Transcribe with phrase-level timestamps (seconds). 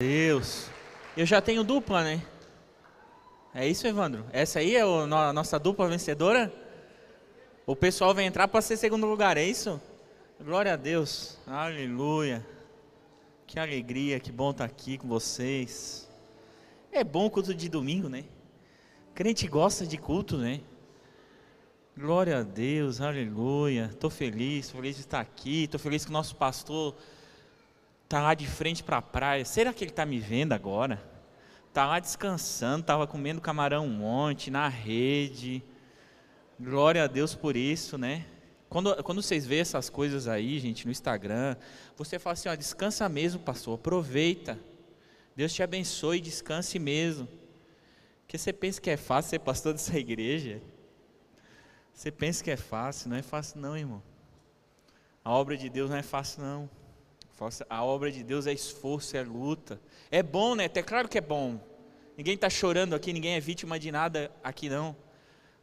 [0.00, 0.70] Deus.
[1.16, 2.24] Eu já tenho dupla, né?
[3.52, 4.24] É isso, Evandro?
[4.32, 6.54] Essa aí é a nossa dupla vencedora?
[7.66, 9.80] O pessoal vai entrar para ser segundo lugar, é isso?
[10.40, 11.36] Glória a Deus.
[11.44, 12.46] Aleluia.
[13.44, 16.08] Que alegria, que bom estar aqui com vocês.
[16.92, 18.22] É bom o culto de domingo, né?
[19.16, 20.60] Crente gosta de culto, né?
[21.96, 23.90] Glória a Deus, aleluia.
[23.92, 25.64] Estou feliz, feliz de estar aqui.
[25.64, 26.94] Estou feliz que o nosso pastor
[28.08, 29.44] está lá de frente para a praia.
[29.44, 30.98] Será que ele está me vendo agora?
[31.68, 35.62] Está lá descansando, estava comendo camarão ontem, na rede.
[36.58, 38.24] Glória a Deus por isso, né?
[38.70, 41.54] Quando, quando vocês veem essas coisas aí, gente, no Instagram,
[41.98, 44.58] você fala assim, ó, descansa mesmo, pastor, aproveita.
[45.36, 47.28] Deus te abençoe, descanse mesmo.
[48.22, 50.62] Porque você pensa que é fácil ser pastor dessa igreja?
[51.92, 54.02] Você pensa que é fácil, não é fácil não, irmão.
[55.22, 56.70] A obra de Deus não é fácil não.
[57.70, 59.80] A obra de Deus é esforço, é luta.
[60.10, 60.64] É bom, né?
[60.64, 61.60] É claro que é bom.
[62.16, 64.96] Ninguém está chorando aqui, ninguém é vítima de nada aqui não.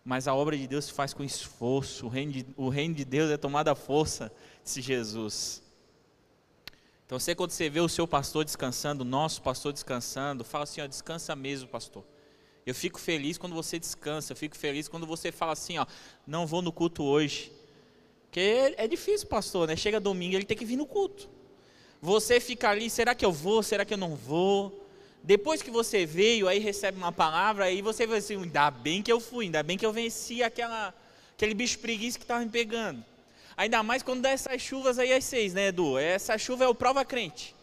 [0.04, 2.06] Mas a obra de Deus se faz com esforço.
[2.06, 4.32] O reino de, o reino de Deus é tomada à força,
[4.64, 5.62] disse Jesus.
[7.06, 10.82] Então você quando você vê o seu pastor descansando, o nosso pastor descansando, fala assim,
[10.82, 12.06] ó, descansa mesmo, pastor.
[12.66, 15.86] Eu fico feliz quando você descansa, eu fico feliz quando você fala assim, ó,
[16.26, 17.52] não vou no culto hoje.
[18.24, 19.76] Porque é difícil, pastor, né?
[19.76, 21.35] Chega domingo, ele tem que vir no culto.
[22.06, 23.64] Você fica ali, será que eu vou?
[23.64, 24.88] Será que eu não vou?
[25.24, 29.12] Depois que você veio, aí recebe uma palavra, aí você vai assim, ainda bem que
[29.12, 30.94] eu fui, ainda bem que eu venci aquela,
[31.36, 33.04] aquele bicho preguiça que estava me pegando.
[33.58, 35.98] Ainda mais quando dá essas chuvas aí às seis, né, Edu?
[35.98, 37.56] Essa chuva é o prova crente.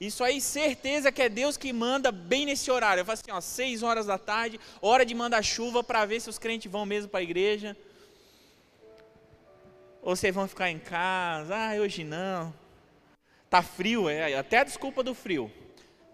[0.00, 3.00] Isso aí, certeza que é Deus que manda bem nesse horário.
[3.00, 6.30] Eu falo assim, ó, seis horas da tarde, hora de mandar chuva para ver se
[6.30, 7.76] os crentes vão mesmo para a igreja.
[10.02, 12.54] Ou vocês vão ficar em casa, ah, hoje não.
[13.50, 15.50] Tá frio, é até a desculpa do frio.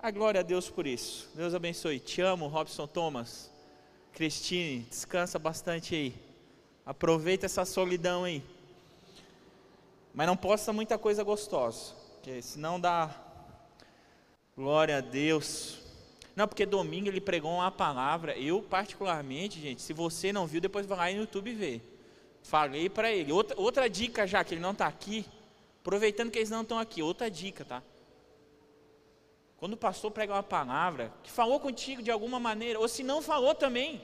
[0.01, 1.29] A glória a Deus por isso.
[1.35, 1.99] Deus abençoe.
[1.99, 3.51] Te amo, Robson Thomas.
[4.13, 6.15] Cristine, descansa bastante aí.
[6.87, 8.43] Aproveita essa solidão aí.
[10.15, 13.13] Mas não posta muita coisa gostosa, porque senão dá
[14.57, 15.79] glória a Deus.
[16.37, 18.39] Não, porque domingo ele pregou uma palavra.
[18.39, 21.83] Eu particularmente, gente, se você não viu, depois vai lá no YouTube ver.
[22.45, 23.33] Falei para ele.
[23.33, 25.27] Outra, outra dica já que ele não está aqui,
[25.85, 27.83] Aproveitando que eles não estão aqui, outra dica, tá?
[29.59, 33.21] Quando o pastor prega uma palavra, que falou contigo de alguma maneira, ou se não
[33.21, 34.01] falou também,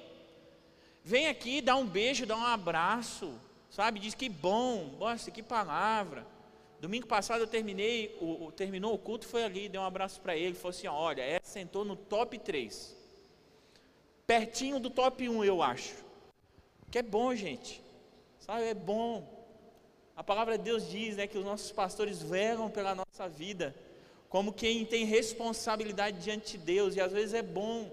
[1.03, 3.33] vem aqui, dá um beijo, dá um abraço,
[3.71, 3.99] sabe?
[3.99, 6.27] Diz que bom, nossa, que palavra.
[6.83, 10.37] Domingo passado eu terminei, o, o terminou o culto, foi ali, dei um abraço para
[10.37, 12.95] ele, falou assim: olha, essa sentou no top 3,
[14.27, 15.95] pertinho do top 1, eu acho.
[16.91, 17.83] Que é bom, gente,
[18.39, 18.65] sabe?
[18.65, 19.40] É bom.
[20.21, 23.75] A palavra de Deus diz né, que os nossos pastores velam pela nossa vida,
[24.29, 27.91] como quem tem responsabilidade diante de Deus, e às vezes é bom.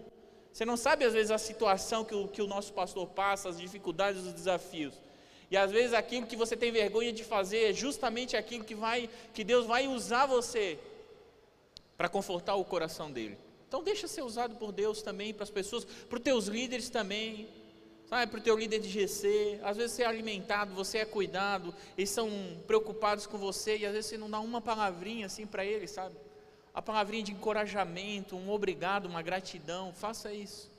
[0.51, 3.57] Você não sabe, às vezes, a situação que o, que o nosso pastor passa, as
[3.57, 4.93] dificuldades, os desafios.
[5.49, 9.09] E às vezes aquilo que você tem vergonha de fazer é justamente aquilo que, vai,
[9.33, 10.77] que Deus vai usar você
[11.95, 13.37] para confortar o coração dele.
[13.69, 17.47] Então deixa ser usado por Deus também, para as pessoas, para os teus líderes também,
[18.07, 21.75] Sabe, para o teu líder de GC, às vezes você é alimentado, você é cuidado,
[21.97, 22.29] eles são
[22.66, 26.16] preocupados com você e às vezes você não dá uma palavrinha assim para eles, sabe?
[26.73, 30.72] A palavrinha de encorajamento, um obrigado, uma gratidão, faça isso.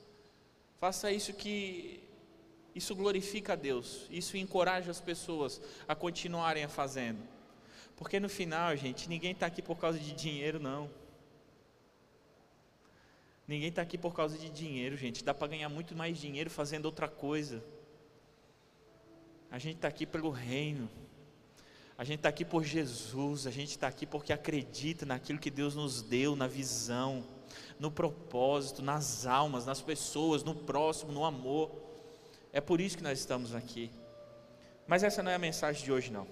[0.79, 2.01] Faça isso que
[2.73, 7.19] isso glorifica a Deus, isso encoraja as pessoas a continuarem a fazendo.
[7.95, 10.89] Porque no final, gente, ninguém está aqui por causa de dinheiro, não.
[13.49, 15.23] Ninguém está aqui por causa de dinheiro, gente.
[15.23, 17.63] Dá para ganhar muito mais dinheiro fazendo outra coisa.
[19.49, 20.87] A gente está aqui pelo reino.
[21.97, 23.47] A gente está aqui por Jesus.
[23.47, 27.25] A gente está aqui porque acredita naquilo que Deus nos deu, na visão,
[27.79, 31.71] no propósito, nas almas, nas pessoas, no próximo, no amor.
[32.53, 33.89] É por isso que nós estamos aqui.
[34.85, 36.27] Mas essa não é a mensagem de hoje, não.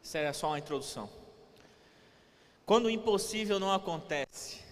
[0.00, 1.10] Isso é só uma introdução.
[2.64, 4.64] Quando o impossível não acontece,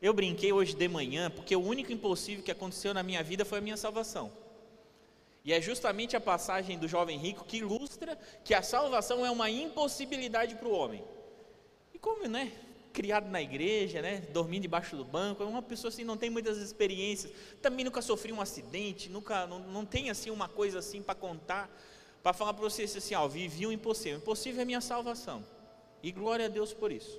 [0.00, 3.58] eu brinquei hoje de manhã porque o único impossível que aconteceu na minha vida foi
[3.58, 4.30] a minha salvação.
[5.44, 9.50] E é justamente a passagem do jovem rico que ilustra que a salvação é uma
[9.50, 11.02] impossibilidade para o homem.
[11.94, 12.52] E como, né?
[12.92, 14.22] Criado na igreja, né?
[14.32, 18.34] Dormindo debaixo do banco, é uma pessoa assim não tem muitas experiências, também nunca sofreu
[18.34, 21.70] um acidente, nunca não, não tem assim uma coisa assim para contar,
[22.22, 24.18] para falar para você assim, ó, vivi o impossível.
[24.18, 25.44] O impossível é minha salvação.
[26.02, 27.18] E glória a Deus por isso.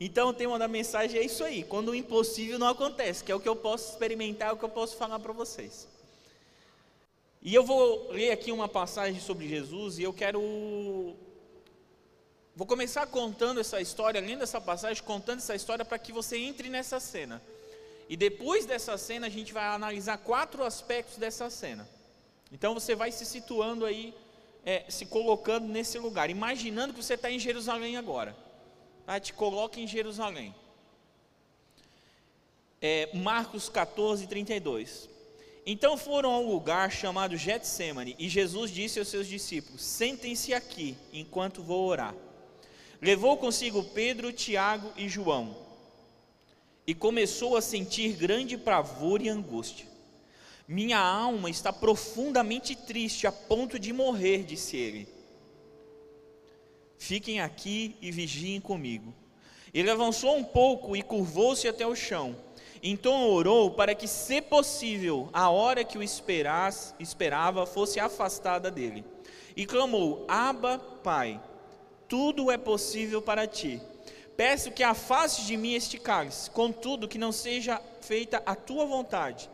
[0.00, 3.34] Então o tema da mensagem é isso aí, quando o impossível não acontece, que é
[3.34, 5.86] o que eu posso experimentar, é o que eu posso falar para vocês.
[7.42, 10.40] E eu vou ler aqui uma passagem sobre Jesus e eu quero
[12.60, 16.68] Vou começar contando essa história, além dessa passagem, contando essa história para que você entre
[16.68, 17.40] nessa cena.
[18.06, 21.88] E depois dessa cena, a gente vai analisar quatro aspectos dessa cena.
[22.52, 24.12] Então você vai se situando aí,
[24.62, 28.36] é, se colocando nesse lugar, imaginando que você está em Jerusalém agora.
[29.06, 29.18] Tá?
[29.18, 30.54] Te coloque em Jerusalém.
[32.80, 35.08] É, Marcos 14, 32.
[35.66, 40.96] Então foram a um lugar chamado Getsemane, e Jesus disse aos seus discípulos: Sentem-se aqui,
[41.12, 42.14] enquanto vou orar.
[43.00, 45.56] Levou consigo Pedro, Tiago e João,
[46.86, 49.86] e começou a sentir grande pavor e angústia.
[50.66, 55.08] Minha alma está profundamente triste, a ponto de morrer, disse ele.
[57.00, 59.12] Fiquem aqui e vigiem comigo.
[59.74, 62.36] Ele avançou um pouco e curvou-se até o chão
[62.82, 69.04] então orou para que, se possível, a hora que o esperava fosse afastada dele.
[69.54, 71.40] E clamou: Abba, Pai,
[72.08, 73.80] tudo é possível para ti.
[74.36, 79.50] Peço que afaste de mim este cálice, contudo que não seja feita a tua vontade.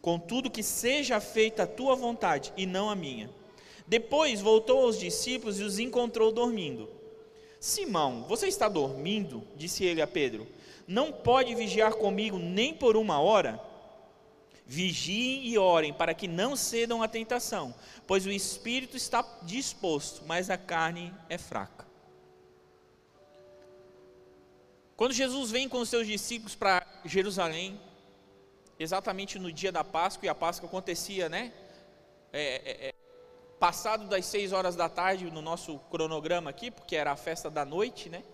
[0.00, 3.28] Contudo que seja feita a tua vontade e não a minha.
[3.90, 6.88] Depois voltou aos discípulos e os encontrou dormindo.
[7.58, 9.42] Simão, você está dormindo?
[9.54, 10.46] disse ele a Pedro
[10.90, 13.60] não pode vigiar comigo nem por uma hora?
[14.66, 17.72] Vigiem e orem para que não cedam à tentação,
[18.08, 21.86] pois o espírito está disposto, mas a carne é fraca.
[24.96, 27.80] Quando Jesus vem com os seus discípulos para Jerusalém,
[28.76, 31.52] exatamente no dia da Páscoa, e a Páscoa acontecia, né?
[32.32, 32.94] É, é, é,
[33.60, 37.62] passado das seis horas da tarde no nosso cronograma aqui, porque era a festa da
[37.62, 38.24] noite, né?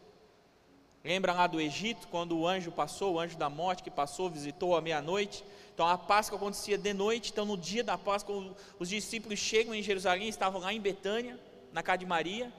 [1.04, 4.76] Lembra lá do Egito, quando o anjo passou, o anjo da morte que passou, visitou
[4.76, 5.44] à meia-noite.
[5.74, 7.32] Então a Páscoa acontecia de noite.
[7.32, 11.38] Então no dia da Páscoa, os discípulos chegam em Jerusalém, estavam lá em Betânia,
[11.72, 12.52] na casa de Maria,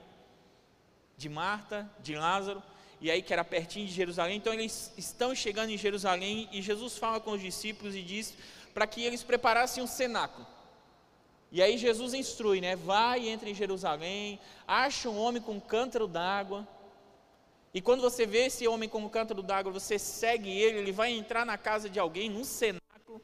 [1.15, 2.61] de Marta, de Lázaro,
[2.99, 4.37] e aí que era pertinho de Jerusalém.
[4.37, 8.33] Então eles estão chegando em Jerusalém e Jesus fala com os discípulos e diz
[8.73, 10.45] para que eles preparassem um cenáculo.
[11.51, 12.75] E aí Jesus instrui, né?
[12.75, 16.67] Vai, entre em Jerusalém, acha um homem com um cântaro d'água
[17.77, 21.11] e quando você vê esse homem com o cântaro d'água, você segue ele, ele vai
[21.11, 23.21] entrar na casa de alguém, num cenáculo.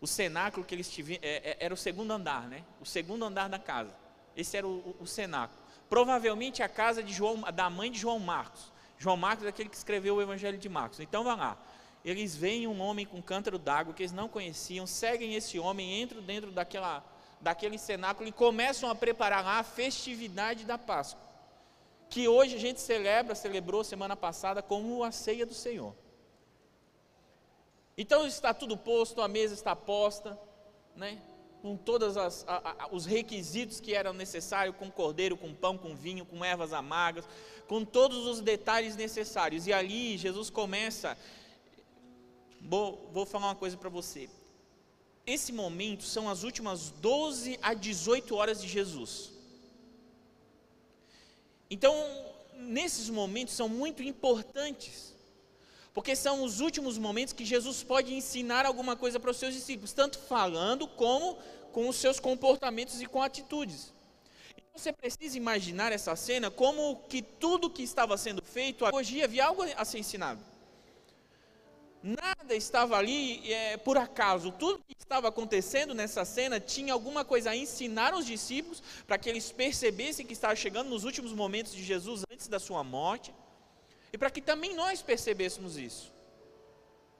[0.00, 2.62] O cenáculo que eles tiveram, é, é, era o segundo andar, né?
[2.80, 3.92] O segundo andar da casa.
[4.36, 5.60] Esse era o, o, o cenáculo.
[5.88, 8.72] Provavelmente a casa de João, da mãe de João Marcos.
[8.96, 11.00] João Marcos é aquele que escreveu o Evangelho de Marcos.
[11.00, 11.58] Então vá lá.
[12.04, 16.22] Eles veem um homem com cântaro d'água que eles não conheciam, seguem esse homem, entram
[16.22, 17.02] dentro daquela,
[17.44, 21.22] daquele cenáculo e começam a preparar lá a festividade da Páscoa
[22.08, 25.92] que hoje a gente celebra, celebrou semana passada como a ceia do Senhor.
[27.98, 30.38] Então está tudo posto, a mesa está posta,
[30.94, 31.20] né?
[31.60, 32.14] com todos
[32.92, 37.24] os requisitos que eram necessários, com cordeiro, com pão, com vinho, com ervas amargas,
[37.66, 39.66] com todos os detalhes necessários.
[39.66, 41.16] E ali Jesus começa.
[42.60, 44.28] Vou, vou falar uma coisa para você.
[45.26, 49.30] Esse momento são as últimas 12 a 18 horas de Jesus.
[51.70, 51.94] Então,
[52.54, 55.14] nesses momentos são muito importantes,
[55.94, 59.92] porque são os últimos momentos que Jesus pode ensinar alguma coisa para os seus discípulos,
[59.92, 61.38] tanto falando como
[61.72, 63.94] com os seus comportamentos e com atitudes.
[64.50, 69.46] Então, você precisa imaginar essa cena como que tudo que estava sendo feito, hoje havia
[69.46, 70.53] algo a ser ensinado.
[72.06, 74.52] Nada estava ali é, por acaso.
[74.52, 79.26] Tudo que estava acontecendo nessa cena tinha alguma coisa a ensinar aos discípulos para que
[79.26, 83.34] eles percebessem que estava chegando nos últimos momentos de Jesus antes da sua morte
[84.12, 86.12] e para que também nós percebêssemos isso.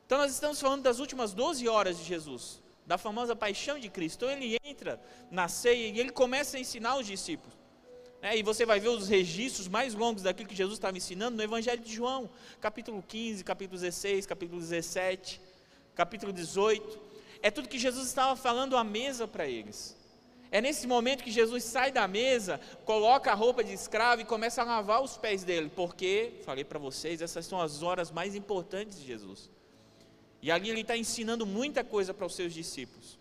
[0.05, 4.27] Então nós estamos falando das últimas 12 horas de Jesus, da famosa paixão de Cristo.
[4.27, 5.01] Então ele entra
[5.31, 7.64] na ceia e ele começa a ensinar os discípulos.
[8.25, 11.43] É, e você vai ver os registros mais longos daquilo que Jesus estava ensinando no
[11.43, 15.39] Evangelho de João, capítulo 15, capítulo 16, capítulo 17,
[15.95, 16.99] capítulo 18.
[17.43, 19.95] É tudo que Jesus estava falando à mesa para eles.
[20.51, 24.63] É nesse momento que Jesus sai da mesa, coloca a roupa de escravo e começa
[24.63, 29.01] a lavar os pés dele, porque, falei para vocês, essas são as horas mais importantes
[29.01, 29.51] de Jesus.
[30.41, 33.19] E ali ele está ensinando muita coisa para os seus discípulos.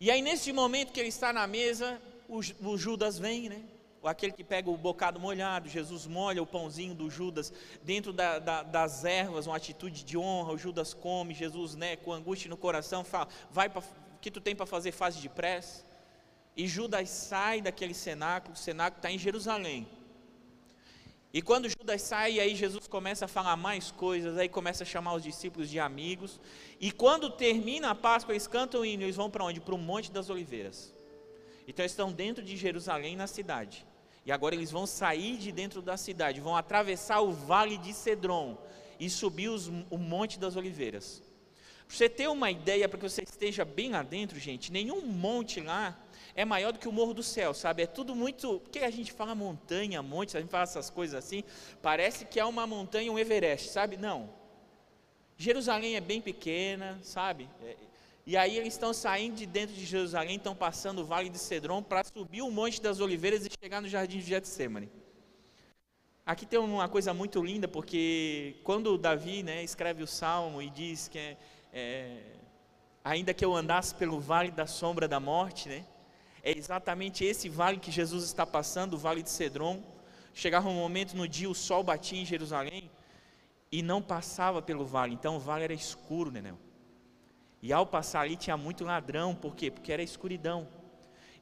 [0.00, 3.62] E aí, nesse momento que ele está na mesa, o, o Judas vem, né?
[4.04, 8.62] aquele que pega o bocado molhado, Jesus molha o pãozinho do Judas dentro da, da,
[8.62, 13.04] das ervas, uma atitude de honra, o Judas come, Jesus, né, com angústia no coração,
[13.04, 13.82] fala, vai para,
[14.20, 15.84] que tu tem para fazer, faz depressa,
[16.56, 19.86] e Judas sai daquele cenáculo, o cenáculo está em Jerusalém,
[21.32, 25.12] e quando Judas sai, aí Jesus começa a falar mais coisas, aí começa a chamar
[25.14, 26.40] os discípulos de amigos,
[26.80, 29.60] e quando termina a Páscoa, eles cantam hino, eles vão para onde?
[29.60, 30.92] Para o Monte das Oliveiras,
[31.70, 33.86] então estão dentro de Jerusalém, na cidade.
[34.26, 38.58] E agora eles vão sair de dentro da cidade, vão atravessar o vale de Cedron
[38.98, 41.22] e subir os, o Monte das Oliveiras.
[41.86, 45.60] Para você ter uma ideia, para que você esteja bem lá dentro, gente, nenhum monte
[45.60, 45.96] lá
[46.34, 47.84] é maior do que o Morro do Céu, sabe?
[47.84, 48.60] É tudo muito.
[48.60, 51.44] Porque a gente fala montanha, monte, a gente fala essas coisas assim,
[51.80, 53.96] parece que é uma montanha, um Everest, sabe?
[53.96, 54.28] Não.
[55.36, 57.48] Jerusalém é bem pequena, sabe?
[57.62, 57.76] É,
[58.30, 61.82] e aí eles estão saindo de dentro de Jerusalém, estão passando o Vale de Cedron
[61.82, 64.88] para subir o Monte das Oliveiras e chegar no Jardim de Getsemane.
[66.24, 71.08] Aqui tem uma coisa muito linda, porque quando Davi né, escreve o Salmo e diz
[71.08, 71.36] que é,
[71.72, 72.22] é,
[73.02, 75.84] ainda que eu andasse pelo vale da sombra da morte, né,
[76.40, 79.82] é exatamente esse vale que Jesus está passando, o vale de Cedron.
[80.32, 82.88] Chegava um momento no dia, o sol batia em Jerusalém
[83.72, 86.69] e não passava pelo vale, então o vale era escuro, Nenel.
[87.62, 89.70] E ao passar ali tinha muito ladrão, por quê?
[89.70, 90.66] Porque era escuridão.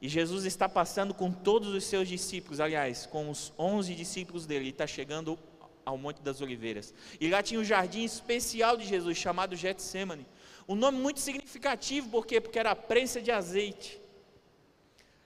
[0.01, 4.65] E Jesus está passando com todos os seus discípulos, aliás, com os onze discípulos dele,
[4.65, 5.37] ele está chegando
[5.85, 6.93] ao Monte das Oliveiras.
[7.19, 10.25] E lá tinha um jardim especial de Jesus, chamado Getsemane.
[10.67, 12.39] Um nome muito significativo, por quê?
[12.39, 13.99] Porque era a prensa de azeite,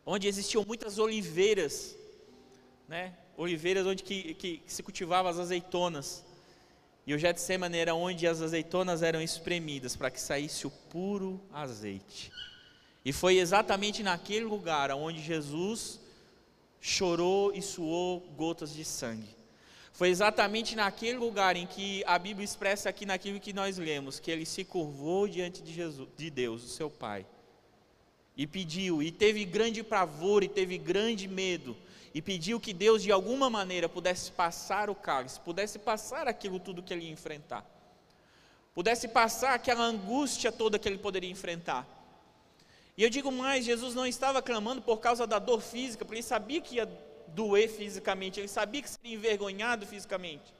[0.06, 1.96] onde existiam muitas oliveiras,
[2.88, 3.14] né?
[3.38, 6.26] oliveiras onde que, que, que se cultivavam as azeitonas.
[7.06, 12.32] E o Getsemane era onde as azeitonas eram espremidas para que saísse o puro azeite.
[13.04, 16.00] E foi exatamente naquele lugar onde Jesus
[16.80, 19.36] chorou e suou gotas de sangue.
[19.92, 24.32] Foi exatamente naquele lugar em que a Bíblia expressa aqui naquilo que nós lemos, que
[24.32, 27.26] ele se curvou diante de Jesus, de Deus, o seu Pai,
[28.36, 31.78] e pediu, e teve grande pavor e teve grande medo,
[32.14, 36.84] e pediu que Deus de alguma maneira pudesse passar o cálice, pudesse passar aquilo tudo
[36.84, 37.66] que ele ia enfrentar,
[38.74, 41.88] pudesse passar aquela angústia toda que ele poderia enfrentar.
[42.96, 46.24] E eu digo mais: Jesus não estava clamando por causa da dor física, porque ele
[46.24, 46.86] sabia que ia
[47.30, 50.54] doer fisicamente, ele sabia que seria envergonhado fisicamente.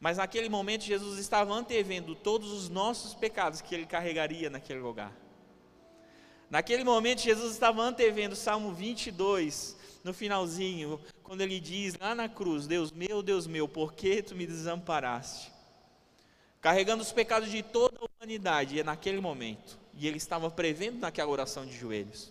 [0.00, 5.12] Mas naquele momento Jesus estava antevendo todos os nossos pecados que ele carregaria naquele lugar.
[6.50, 12.66] Naquele momento Jesus estava antevendo Salmo 22, no finalzinho, quando ele diz lá na cruz:
[12.66, 15.50] Deus meu, Deus meu, por que tu me desamparaste?
[16.60, 21.00] Carregando os pecados de toda a humanidade, e é naquele momento, e ele estava prevendo
[21.00, 22.30] naquela oração de joelhos.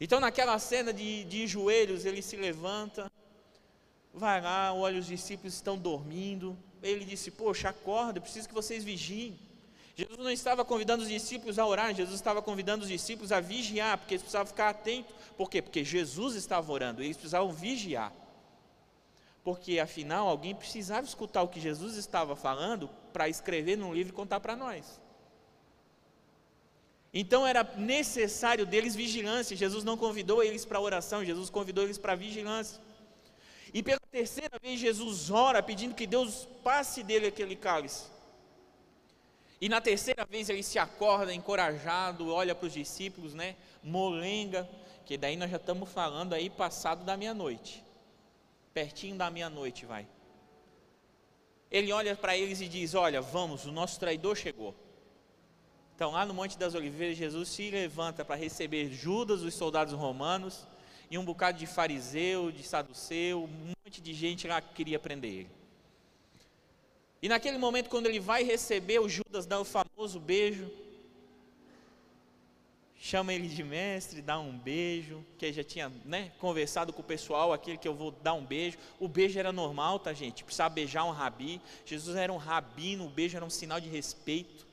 [0.00, 3.10] Então, naquela cena de, de joelhos, ele se levanta,
[4.12, 6.56] vai lá, olha, os discípulos estão dormindo.
[6.82, 9.38] Ele disse: Poxa, acorda, preciso que vocês vigiem.
[9.98, 13.98] Jesus não estava convidando os discípulos a orar, Jesus estava convidando os discípulos a vigiar,
[13.98, 15.12] porque eles precisavam ficar atentos.
[15.36, 15.60] Por quê?
[15.60, 18.12] Porque Jesus estava orando, eles precisavam vigiar.
[19.42, 24.14] Porque afinal alguém precisava escutar o que Jesus estava falando para escrever num livro e
[24.14, 25.00] contar para nós.
[27.12, 29.56] Então era necessário deles vigilância.
[29.56, 32.80] Jesus não convidou eles para oração, Jesus convidou eles para vigilância.
[33.74, 38.16] E pela terceira vez Jesus ora pedindo que Deus passe dele aquele cálice.
[39.60, 43.56] E na terceira vez ele se acorda encorajado, olha para os discípulos, né?
[43.82, 44.68] Molenga,
[45.04, 47.82] que daí nós já estamos falando aí passado da meia-noite.
[48.72, 50.06] Pertinho da meia-noite vai.
[51.70, 54.74] Ele olha para eles e diz: Olha, vamos, o nosso traidor chegou.
[55.94, 60.64] Então, lá no Monte das Oliveiras, Jesus se levanta para receber Judas, os soldados romanos,
[61.10, 65.32] e um bocado de fariseu, de saduceu, um monte de gente lá que queria prender
[65.32, 65.57] ele.
[67.20, 70.70] E naquele momento, quando ele vai receber, o Judas dá o famoso beijo,
[72.96, 77.52] chama ele de mestre, dá um beijo, que já tinha né, conversado com o pessoal,
[77.52, 78.78] aquele que eu vou dar um beijo.
[79.00, 80.44] O beijo era normal, tá, gente?
[80.44, 81.60] Precisava beijar um rabi.
[81.84, 84.66] Jesus era um rabino, o beijo era um sinal de respeito.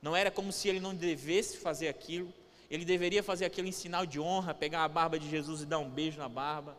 [0.00, 2.32] Não era como se ele não devesse fazer aquilo.
[2.70, 5.78] Ele deveria fazer aquilo em sinal de honra, pegar a barba de Jesus e dar
[5.78, 6.76] um beijo na barba,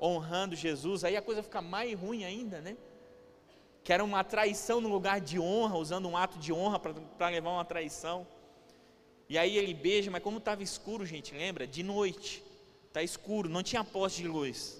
[0.00, 1.04] honrando Jesus.
[1.04, 2.76] Aí a coisa fica mais ruim ainda, né?
[3.88, 7.52] Que era uma traição no lugar de honra, usando um ato de honra para levar
[7.52, 8.26] uma traição.
[9.30, 11.66] E aí ele beija, mas como estava escuro, gente, lembra?
[11.66, 12.44] De noite,
[12.86, 14.78] está escuro, não tinha poste de luz.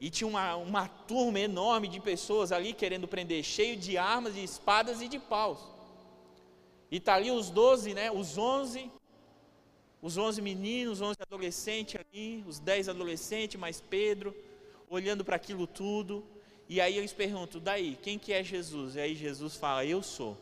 [0.00, 4.42] E tinha uma, uma turma enorme de pessoas ali querendo prender, cheio de armas, de
[4.42, 5.58] espadas e de paus.
[6.90, 8.10] E está ali os doze, né?
[8.10, 8.90] Os onze,
[10.00, 14.34] os onze meninos, os onze adolescentes ali, os dez adolescentes, mais Pedro,
[14.88, 16.24] olhando para aquilo tudo.
[16.68, 18.96] E aí eles perguntam, daí, quem que é Jesus?
[18.96, 20.36] E aí Jesus fala, eu sou.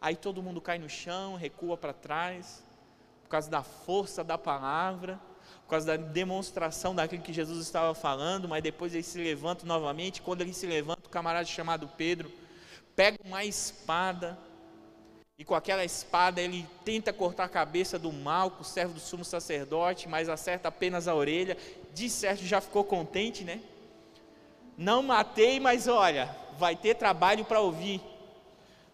[0.00, 2.64] Aí todo mundo cai no chão, recua para trás,
[3.24, 5.20] por causa da força da palavra,
[5.64, 10.22] por causa da demonstração daquilo que Jesus estava falando, mas depois ele se levanta novamente.
[10.22, 12.30] Quando ele se levanta, o camarada chamado Pedro
[12.96, 14.38] pega uma espada
[15.38, 20.08] e com aquela espada ele tenta cortar a cabeça do Malco, servo do sumo sacerdote,
[20.08, 21.56] mas acerta apenas a orelha.
[21.94, 23.60] De certo já ficou contente, né?
[24.78, 28.00] Não matei, mas olha, vai ter trabalho para ouvir.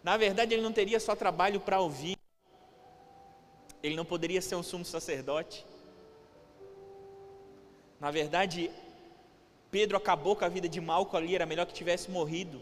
[0.03, 2.17] Na verdade, ele não teria só trabalho para ouvir,
[3.83, 5.63] ele não poderia ser um sumo sacerdote.
[7.99, 8.71] Na verdade,
[9.69, 12.59] Pedro acabou com a vida de Malco ali, era melhor que tivesse morrido.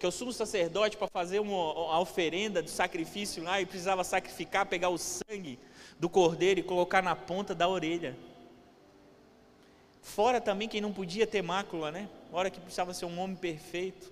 [0.00, 4.66] Que o sumo sacerdote, para fazer uma, uma oferenda de sacrifício lá, ele precisava sacrificar,
[4.66, 5.60] pegar o sangue
[5.96, 8.16] do cordeiro e colocar na ponta da orelha.
[10.00, 12.08] Fora também quem não podia ter mácula, né?
[12.32, 14.10] Hora que precisava ser um homem perfeito.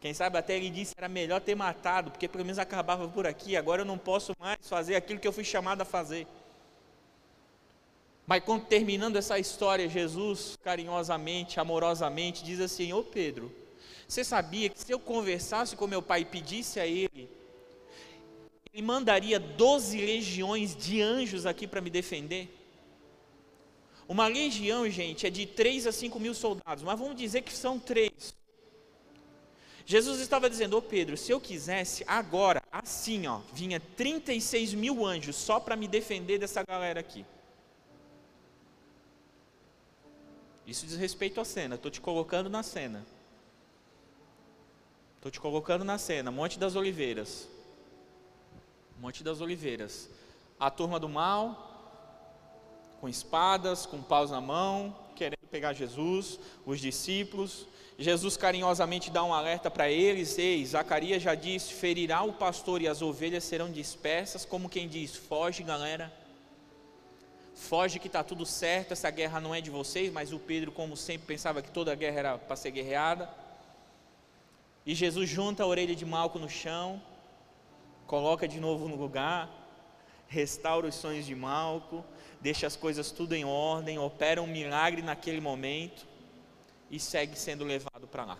[0.00, 3.26] Quem sabe até ele disse que era melhor ter matado, porque pelo menos acabava por
[3.26, 3.56] aqui.
[3.56, 6.26] Agora eu não posso mais fazer aquilo que eu fui chamado a fazer.
[8.26, 13.52] Mas quando terminando essa história, Jesus carinhosamente, amorosamente, diz assim: Ô Pedro,
[14.06, 17.28] você sabia que se eu conversasse com meu pai e pedisse a ele,
[18.72, 22.57] ele mandaria 12 legiões de anjos aqui para me defender?
[24.08, 27.78] Uma legião, gente, é de 3 a 5 mil soldados, mas vamos dizer que são
[27.78, 28.34] três.
[29.84, 35.36] Jesus estava dizendo, ô Pedro, se eu quisesse, agora, assim, ó, vinha 36 mil anjos
[35.36, 37.24] só para me defender dessa galera aqui.
[40.66, 43.06] Isso diz respeito à cena, estou te colocando na cena.
[45.16, 47.48] Estou te colocando na cena, Monte das Oliveiras.
[49.00, 50.08] Monte das Oliveiras.
[50.60, 51.67] A turma do mal,
[53.00, 57.66] com espadas, com paus na mão, querendo pegar Jesus, os discípulos.
[57.98, 62.88] Jesus carinhosamente dá um alerta para eles: Ei, Zacarias já disse: ferirá o pastor e
[62.88, 66.12] as ovelhas serão dispersas, como quem diz: foge, galera.
[67.54, 70.96] Foge que está tudo certo, essa guerra não é de vocês, mas o Pedro, como
[70.96, 73.28] sempre, pensava que toda guerra era para ser guerreada.
[74.86, 77.02] E Jesus junta a orelha de Malco no chão,
[78.06, 79.50] coloca de novo no lugar,
[80.28, 82.04] restaura os sonhos de Malco,
[82.40, 86.06] deixa as coisas tudo em ordem, opera um milagre naquele momento
[86.90, 88.38] e segue sendo levado para lá.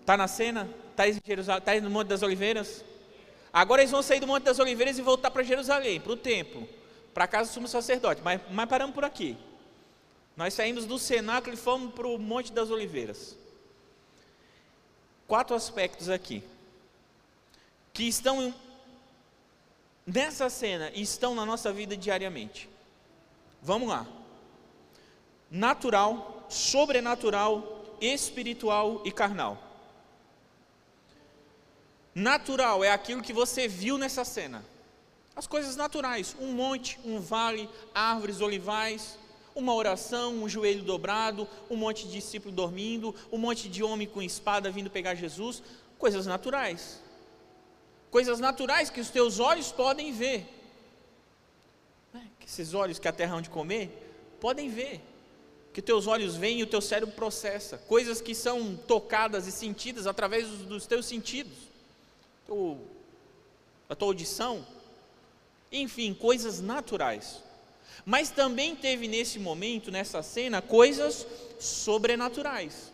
[0.00, 0.68] Está na cena?
[0.90, 2.84] Está tá no Monte das Oliveiras?
[3.52, 6.68] Agora eles vão sair do Monte das Oliveiras e voltar para Jerusalém, para o templo,
[7.14, 8.20] para a casa do sumo sacerdote.
[8.22, 9.36] Mas, mas paramos por aqui.
[10.36, 13.36] Nós saímos do cenáculo e fomos para o Monte das Oliveiras.
[15.26, 16.42] Quatro aspectos aqui
[17.94, 18.52] que estão
[20.06, 22.68] nessa cena estão na nossa vida diariamente.
[23.62, 24.06] Vamos lá.
[25.50, 29.58] Natural, sobrenatural, espiritual e carnal.
[32.14, 34.64] Natural é aquilo que você viu nessa cena.
[35.34, 39.18] As coisas naturais, um monte, um vale, árvores, olivais,
[39.54, 44.22] uma oração, um joelho dobrado, um monte de discípulo dormindo, um monte de homem com
[44.22, 45.62] espada vindo pegar Jesus,
[45.98, 47.00] coisas naturais.
[48.14, 50.46] Coisas naturais que os teus olhos podem ver.
[52.12, 52.24] Né?
[52.38, 53.90] Que esses olhos que a terra hão de comer,
[54.40, 55.00] podem ver.
[55.72, 57.76] Que teus olhos veem e o teu cérebro processa.
[57.76, 61.54] Coisas que são tocadas e sentidas através dos teus sentidos
[62.46, 62.78] teu,
[63.88, 64.64] a tua audição,
[65.72, 67.42] enfim, coisas naturais.
[68.06, 71.26] Mas também teve nesse momento, nessa cena, coisas
[71.58, 72.92] sobrenaturais.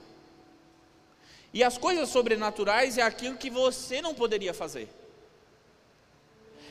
[1.53, 4.89] E as coisas sobrenaturais é aquilo que você não poderia fazer.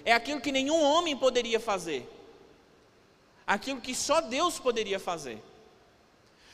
[0.06, 2.08] É aquilo que nenhum homem poderia fazer.
[3.46, 5.42] Aquilo que só Deus poderia fazer.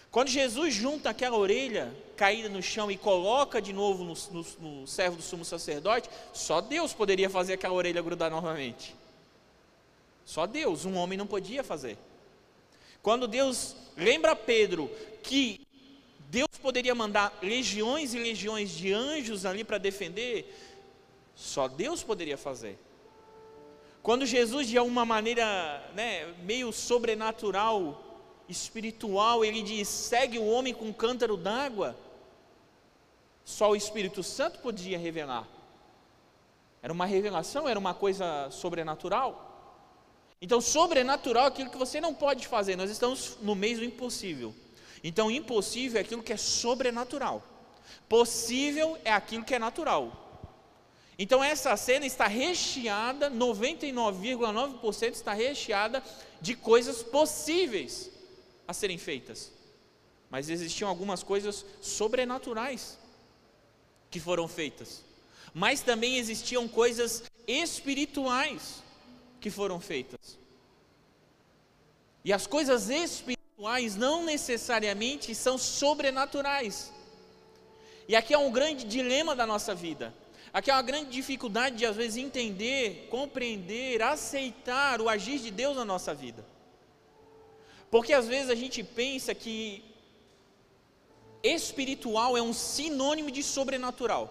[0.09, 4.87] Quando Jesus junta aquela orelha caída no chão e coloca de novo no, no, no
[4.87, 8.95] servo do sumo sacerdote, só Deus poderia fazer aquela orelha grudar novamente.
[10.23, 11.97] Só Deus, um homem não podia fazer.
[13.03, 14.89] Quando Deus lembra Pedro
[15.21, 15.67] que
[16.29, 20.51] Deus poderia mandar legiões e legiões de anjos ali para defender,
[21.35, 22.79] só Deus poderia fazer.
[24.05, 28.03] Quando Jesus, de alguma maneira né, meio sobrenatural,
[28.47, 31.97] espiritual, ele diz: segue o homem com um cântaro d'água.
[33.43, 35.47] Só o Espírito Santo podia revelar.
[36.83, 39.41] Era uma revelação, era uma coisa sobrenatural.
[40.39, 42.75] Então, sobrenatural é aquilo que você não pode fazer.
[42.75, 44.53] Nós estamos no meio do impossível.
[45.03, 47.41] Então, impossível é aquilo que é sobrenatural.
[48.07, 50.24] Possível é aquilo que é natural.
[51.17, 56.03] Então, essa cena está recheada, 99,9% está recheada
[56.41, 58.11] de coisas possíveis
[58.67, 59.51] a serem feitas.
[60.29, 62.97] Mas existiam algumas coisas sobrenaturais
[64.09, 65.03] que foram feitas.
[65.53, 68.83] Mas também existiam coisas espirituais
[69.39, 70.37] que foram feitas.
[72.25, 76.91] E as coisas espirituais não necessariamente são sobrenaturais.
[78.07, 80.13] E aqui é um grande dilema da nossa vida.
[80.57, 85.75] Aqui é uma grande dificuldade de, às vezes, entender, compreender, aceitar o agir de Deus
[85.75, 86.45] na nossa vida.
[87.91, 89.83] Porque às vezes a gente pensa que
[91.43, 94.23] espiritual é um sinônimo de sobrenatural.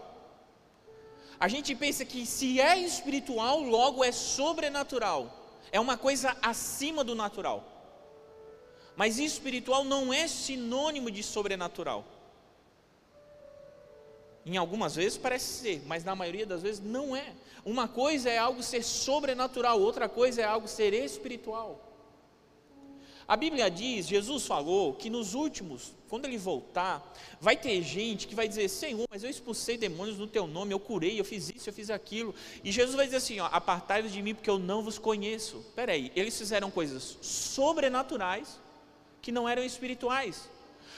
[1.39, 5.21] A gente pensa que se é espiritual, logo é sobrenatural.
[5.71, 7.63] É uma coisa acima do natural.
[8.97, 12.03] Mas espiritual não é sinônimo de sobrenatural.
[14.47, 17.33] Em algumas vezes parece ser, mas na maioria das vezes não é.
[17.65, 21.81] Uma coisa é algo ser sobrenatural, outra coisa é algo ser espiritual.
[23.27, 27.03] A Bíblia diz, Jesus falou que nos últimos, quando ele voltar,
[27.41, 30.79] vai ter gente que vai dizer: Senhor, mas eu expulsei demônios no teu nome, eu
[30.79, 32.35] curei, eu fiz isso, eu fiz aquilo.
[32.63, 35.65] E Jesus vai dizer assim: Apartai-vos de mim, porque eu não vos conheço.
[35.75, 38.61] Peraí, eles fizeram coisas sobrenaturais
[39.23, 40.51] que não eram espirituais.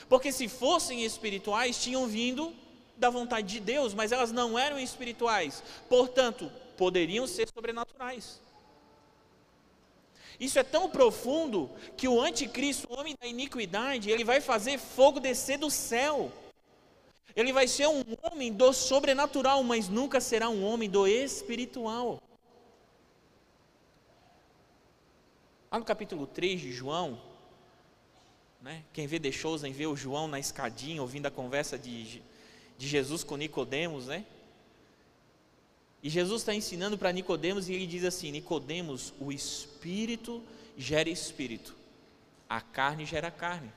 [0.09, 2.53] Porque se fossem espirituais, tinham vindo
[2.97, 5.63] da vontade de Deus, mas elas não eram espirituais.
[5.87, 8.41] Portanto, poderiam ser sobrenaturais.
[10.39, 15.19] Isso é tão profundo que o anticristo, o homem da iniquidade, ele vai fazer fogo
[15.19, 16.31] descer do céu.
[17.35, 22.21] Ele vai ser um homem do sobrenatural, mas nunca será um homem do espiritual.
[25.71, 27.19] Lá no capítulo 3 de João,
[28.61, 32.21] né, quem vê The Chosen vê o João na escadinha ouvindo a conversa de,
[32.77, 34.25] de Jesus com Nicodemos, né?
[36.01, 40.43] E Jesus está ensinando para Nicodemos e ele diz assim: Nicodemos, o espírito
[40.77, 41.75] gera espírito,
[42.47, 43.71] a carne gera carne.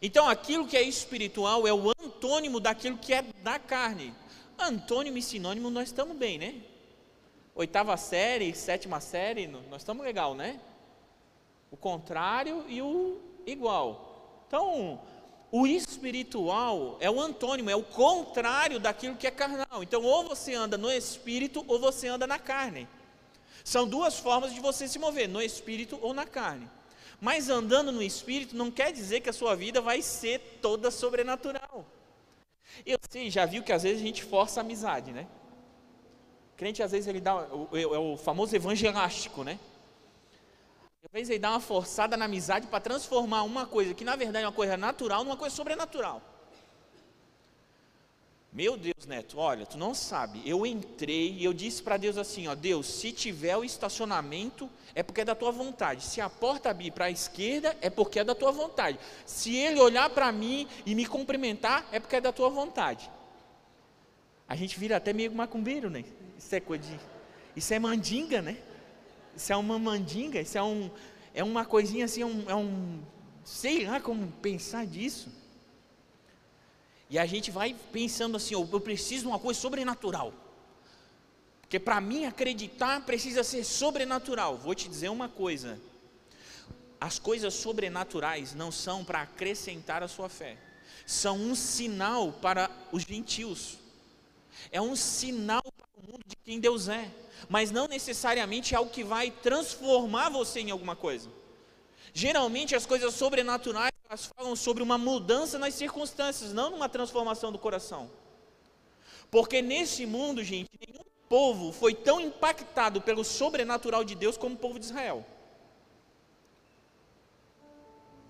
[0.00, 4.12] Então aquilo que é espiritual é o antônimo daquilo que é da carne.
[4.58, 6.54] Antônimo e sinônimo nós estamos bem, né?
[7.54, 10.60] Oitava série, sétima série, nós estamos legal, né?
[11.70, 14.42] O contrário e o igual.
[14.46, 15.00] Então,
[15.58, 19.82] o espiritual é o antônimo, é o contrário daquilo que é carnal.
[19.82, 22.86] Então, ou você anda no espírito ou você anda na carne.
[23.64, 26.70] São duas formas de você se mover, no espírito ou na carne.
[27.18, 31.86] Mas andando no espírito não quer dizer que a sua vida vai ser toda sobrenatural.
[32.84, 35.26] Eu sei, já viu que às vezes a gente força a amizade, né?
[36.52, 37.32] O crente às vezes ele dá,
[37.72, 39.58] é o famoso evangelástico, né?
[41.06, 44.48] Talvez ele dá uma forçada na amizade para transformar uma coisa que na verdade é
[44.48, 46.20] uma coisa natural numa coisa sobrenatural.
[48.52, 50.42] Meu Deus, Neto, olha, tu não sabe.
[50.44, 55.02] Eu entrei e eu disse para Deus assim, ó, Deus, se tiver o estacionamento é
[55.02, 56.02] porque é da tua vontade.
[56.02, 58.98] Se a porta abrir para a esquerda é porque é da tua vontade.
[59.26, 63.10] Se ele olhar para mim e me cumprimentar é porque é da tua vontade.
[64.48, 66.04] A gente vira até meio macumbeiro, né?
[66.38, 66.98] Isso é coisa de,
[67.54, 68.56] isso é mandinga, né?
[69.36, 70.90] Isso é uma mandinga, isso é, um,
[71.34, 73.02] é uma coisinha assim, é um, é um.
[73.44, 75.28] Sei lá como pensar disso.
[77.10, 80.32] E a gente vai pensando assim: eu preciso de uma coisa sobrenatural.
[81.60, 84.56] Porque para mim acreditar precisa ser sobrenatural.
[84.56, 85.78] Vou te dizer uma coisa:
[86.98, 90.56] as coisas sobrenaturais não são para acrescentar a sua fé,
[91.04, 93.78] são um sinal para os gentios,
[94.72, 97.10] é um sinal para o mundo de quem Deus é
[97.48, 101.30] mas não necessariamente é algo que vai transformar você em alguma coisa.
[102.12, 103.92] Geralmente as coisas sobrenaturais
[104.36, 108.10] falam sobre uma mudança nas circunstâncias, não numa transformação do coração.
[109.30, 114.58] Porque nesse mundo, gente, nenhum povo foi tão impactado pelo sobrenatural de Deus como o
[114.58, 115.26] povo de Israel.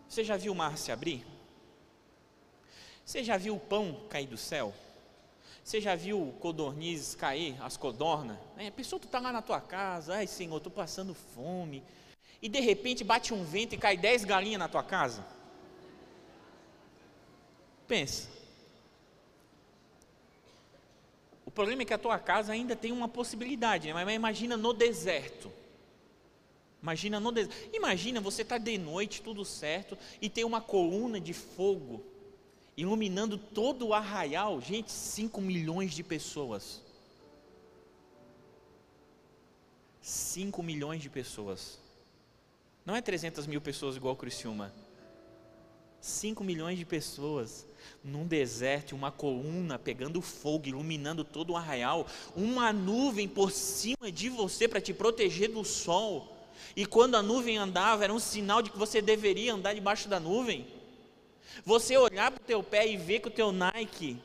[0.09, 1.27] Você já viu o mar se abrir?
[3.05, 4.75] Você já viu o pão cair do céu?
[5.67, 8.39] Você já viu codornizes cair, as codornas?
[8.57, 8.69] Né?
[8.69, 11.83] A pessoa tu está lá na tua casa, ai Senhor, estou passando fome.
[12.41, 15.27] E de repente bate um vento e cai dez galinhas na tua casa.
[17.89, 18.29] Pensa.
[21.45, 23.93] O problema é que a tua casa ainda tem uma possibilidade, né?
[23.93, 25.51] mas imagina no deserto.
[26.81, 27.75] Imagina no deserto.
[27.75, 32.05] Imagina você estar tá de noite, tudo certo, e tem uma coluna de fogo
[32.77, 36.83] iluminando todo o arraial, gente, 5 milhões de pessoas.
[40.03, 41.81] 5 milhões de pessoas.
[42.85, 44.73] Não é 300 mil pessoas igual Criciúma.
[46.01, 47.67] 5 milhões de pessoas
[48.05, 54.29] num deserto, uma coluna pegando fogo, iluminando todo o arraial, uma nuvem por cima de
[54.29, 56.37] você para te proteger do sol.
[56.77, 60.21] E quando a nuvem andava, era um sinal de que você deveria andar debaixo da
[60.21, 60.76] nuvem.
[61.65, 64.21] Você olhar para o teu pé e ver que o teu Nike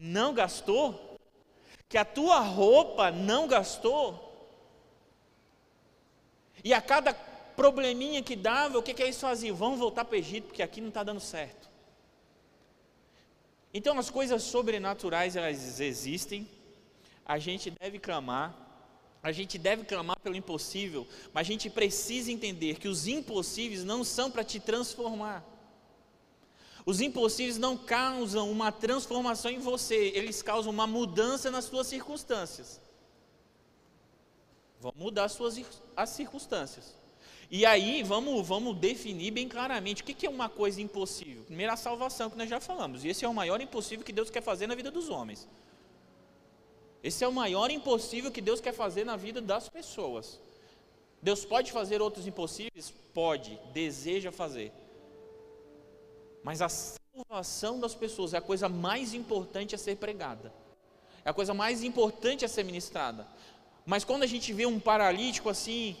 [0.00, 1.18] não gastou,
[1.88, 4.32] que a tua roupa não gastou,
[6.64, 7.12] e a cada
[7.56, 9.56] probleminha que dava, o que, que eles faziam?
[9.56, 11.70] Vamos voltar para o Egito, porque aqui não está dando certo.
[13.74, 16.48] Então as coisas sobrenaturais elas existem.
[17.24, 18.54] A gente deve clamar,
[19.22, 24.04] a gente deve clamar pelo impossível, mas a gente precisa entender que os impossíveis não
[24.04, 25.44] são para te transformar.
[26.84, 32.80] Os impossíveis não causam uma transformação em você, eles causam uma mudança nas suas circunstâncias.
[34.80, 35.60] Vão mudar as suas
[35.96, 36.94] as circunstâncias.
[37.48, 41.44] E aí, vamos, vamos definir bem claramente o que, é uma coisa impossível.
[41.44, 43.04] Primeiro, a salvação, que nós já falamos.
[43.04, 45.46] E esse é o maior impossível que Deus quer fazer na vida dos homens.
[47.02, 50.40] Esse é o maior impossível que Deus quer fazer na vida das pessoas.
[51.20, 52.92] Deus pode fazer outros impossíveis?
[53.12, 54.72] Pode, deseja fazer.
[56.42, 60.52] Mas a salvação das pessoas é a coisa mais importante a ser pregada.
[61.24, 63.26] É a coisa mais importante a ser ministrada.
[63.86, 65.96] Mas quando a gente vê um paralítico assim,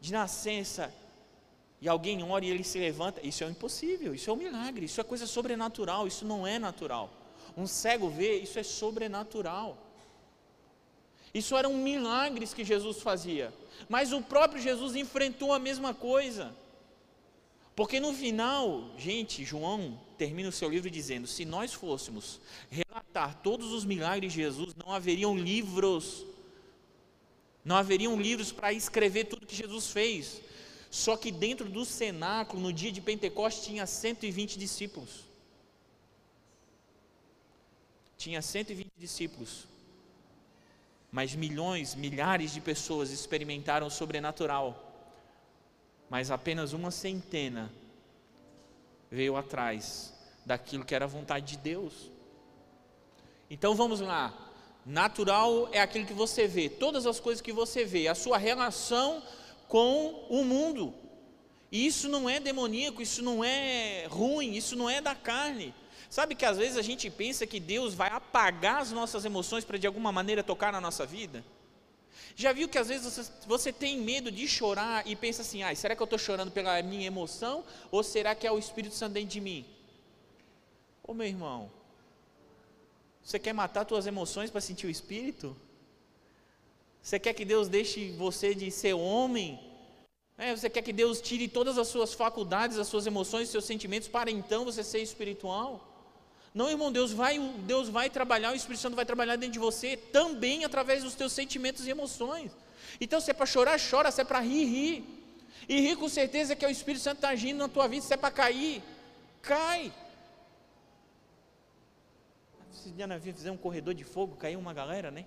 [0.00, 0.92] de nascença,
[1.80, 5.00] e alguém ora e ele se levanta, isso é impossível, isso é um milagre, isso
[5.00, 7.10] é coisa sobrenatural, isso não é natural
[7.56, 9.78] um cego vê, isso é sobrenatural.
[11.32, 13.52] Isso eram milagres que Jesus fazia.
[13.88, 16.54] Mas o próprio Jesus enfrentou a mesma coisa.
[17.76, 23.70] Porque no final, gente, João termina o seu livro dizendo: se nós fôssemos relatar todos
[23.70, 26.24] os milagres de Jesus, não haveriam livros,
[27.62, 30.40] não haveriam livros para escrever tudo que Jesus fez.
[30.90, 35.26] Só que dentro do cenáculo, no dia de Pentecostes, tinha 120 discípulos.
[38.16, 39.66] Tinha 120 discípulos,
[41.12, 44.85] mas milhões, milhares de pessoas experimentaram o sobrenatural,
[46.08, 47.70] mas apenas uma centena
[49.10, 50.12] veio atrás
[50.44, 52.10] daquilo que era a vontade de Deus.
[53.50, 54.32] Então vamos lá.
[54.84, 59.22] Natural é aquilo que você vê, todas as coisas que você vê, a sua relação
[59.68, 60.94] com o mundo.
[61.72, 65.74] E isso não é demoníaco, isso não é ruim, isso não é da carne.
[66.08, 69.76] Sabe que às vezes a gente pensa que Deus vai apagar as nossas emoções para
[69.76, 71.44] de alguma maneira tocar na nossa vida?
[72.34, 75.74] Já viu que às vezes você, você tem medo de chorar e pensa assim: ah,
[75.74, 79.14] será que eu estou chorando pela minha emoção ou será que é o Espírito Santo
[79.14, 79.64] dentro de mim?
[81.02, 81.70] Ô meu irmão,
[83.22, 85.56] você quer matar suas emoções para sentir o Espírito?
[87.02, 89.60] Você quer que Deus deixe você de ser homem?
[90.36, 94.08] É, você quer que Deus tire todas as suas faculdades, as suas emoções, seus sentimentos
[94.08, 95.95] para então você ser espiritual?
[96.56, 99.94] Não, irmão, Deus vai, Deus vai trabalhar, o Espírito Santo vai trabalhar dentro de você
[99.94, 102.50] também através dos teus sentimentos e emoções.
[102.98, 105.22] Então, se é para chorar, chora, se é para rir, ri.
[105.68, 108.14] E rir com certeza que é o Espírito Santo está agindo na tua vida, se
[108.14, 108.82] é para cair,
[109.42, 109.92] cai.
[112.72, 115.26] Esses dias nós fizemos um corredor de fogo, caiu uma galera, né?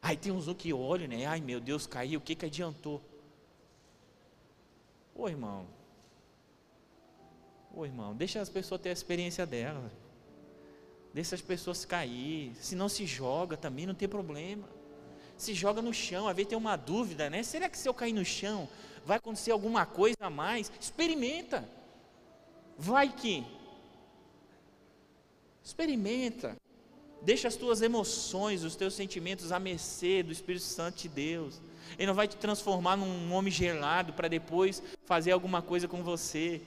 [0.00, 1.26] Aí tem uns que olham, né?
[1.26, 3.02] Ai meu Deus, caiu, o que, que adiantou?
[5.16, 5.66] Ô irmão,
[7.74, 9.90] Ô irmão, deixa as pessoas ter a experiência dela.
[11.14, 12.54] Deixa as pessoas cair.
[12.60, 14.68] Se não se joga também, não tem problema.
[15.36, 17.42] Se joga no chão, às vezes tem uma dúvida, né?
[17.42, 18.68] Será que se eu cair no chão,
[19.04, 20.70] vai acontecer alguma coisa a mais?
[20.80, 21.68] Experimenta.
[22.78, 23.44] Vai que.
[25.64, 26.56] Experimenta.
[27.22, 31.60] Deixa as tuas emoções, os teus sentimentos à mercê do Espírito Santo de Deus.
[31.96, 36.60] Ele não vai te transformar num homem gelado para depois fazer alguma coisa com você.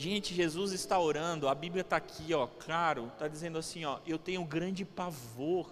[0.00, 4.18] Gente, Jesus está orando, a Bíblia está aqui, ó, claro, está dizendo assim, ó, eu
[4.18, 5.70] tenho grande pavor.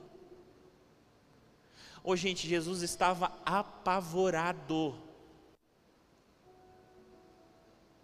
[2.05, 4.91] Ô gente, Jesus estava apavorado.
[4.91, 4.99] Não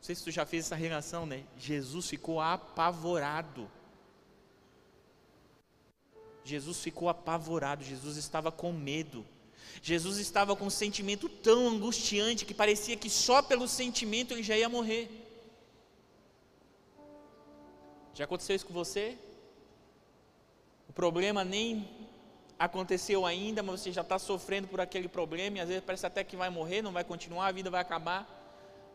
[0.00, 1.44] sei se tu já fez essa relação, né?
[1.58, 3.70] Jesus ficou apavorado.
[6.42, 9.26] Jesus ficou apavorado, Jesus estava com medo.
[9.82, 14.56] Jesus estava com um sentimento tão angustiante que parecia que só pelo sentimento ele já
[14.56, 15.23] ia morrer.
[18.14, 19.18] Já aconteceu isso com você?
[20.88, 21.88] O problema nem
[22.56, 26.22] aconteceu ainda, mas você já está sofrendo por aquele problema e às vezes parece até
[26.22, 28.22] que vai morrer, não vai continuar, a vida vai acabar.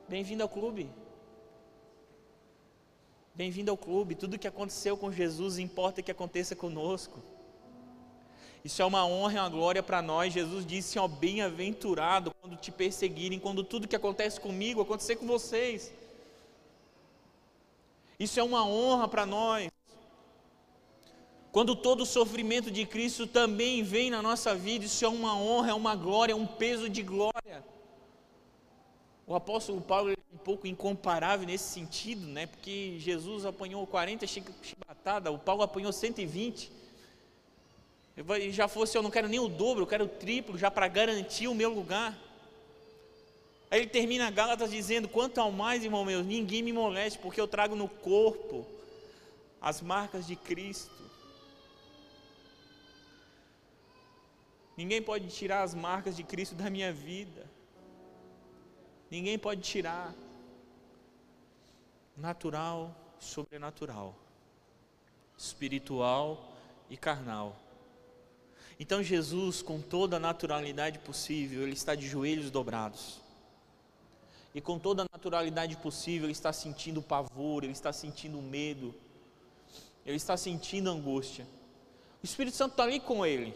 [0.07, 0.89] Bem-vindo ao clube.
[3.35, 4.15] Bem-vindo ao clube.
[4.15, 7.19] Tudo que aconteceu com Jesus importa que aconteça conosco.
[8.63, 10.33] Isso é uma honra e uma glória para nós.
[10.33, 15.93] Jesus disse: ó, bem-aventurado quando te perseguirem, quando tudo que acontece comigo acontecer com vocês.
[18.19, 19.69] Isso é uma honra para nós.
[21.51, 25.71] Quando todo o sofrimento de Cristo também vem na nossa vida, isso é uma honra,
[25.71, 27.63] é uma glória, é um peso de glória.
[29.25, 32.45] O apóstolo Paulo é um pouco incomparável nesse sentido, né?
[32.45, 36.71] Porque Jesus apanhou 40 chibatadas, o Paulo apanhou 120.
[38.17, 40.87] E já fosse, eu não quero nem o dobro, eu quero o triplo, já para
[40.87, 42.17] garantir o meu lugar.
[43.71, 47.47] Aí ele termina Gálatas dizendo: Quanto ao mais, irmão meu, ninguém me moleste, porque eu
[47.47, 48.65] trago no corpo
[49.61, 50.99] as marcas de Cristo.
[54.75, 57.45] Ninguém pode tirar as marcas de Cristo da minha vida.
[59.11, 60.15] Ninguém pode tirar.
[62.15, 64.15] Natural, sobrenatural,
[65.37, 66.53] espiritual
[66.89, 67.55] e carnal.
[68.79, 73.21] Então Jesus, com toda a naturalidade possível, ele está de joelhos dobrados.
[74.53, 78.95] E com toda a naturalidade possível, ele está sentindo pavor, ele está sentindo medo,
[80.05, 81.45] ele está sentindo angústia.
[82.21, 83.53] O Espírito Santo está ali com ele.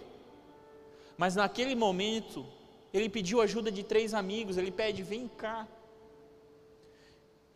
[1.17, 2.45] Mas naquele momento,
[2.93, 5.67] ele pediu ajuda de três amigos, ele pede: vem cá.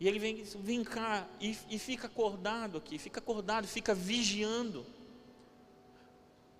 [0.00, 4.86] E ele vem, vem cá e, e fica acordado aqui, fica acordado, fica vigiando.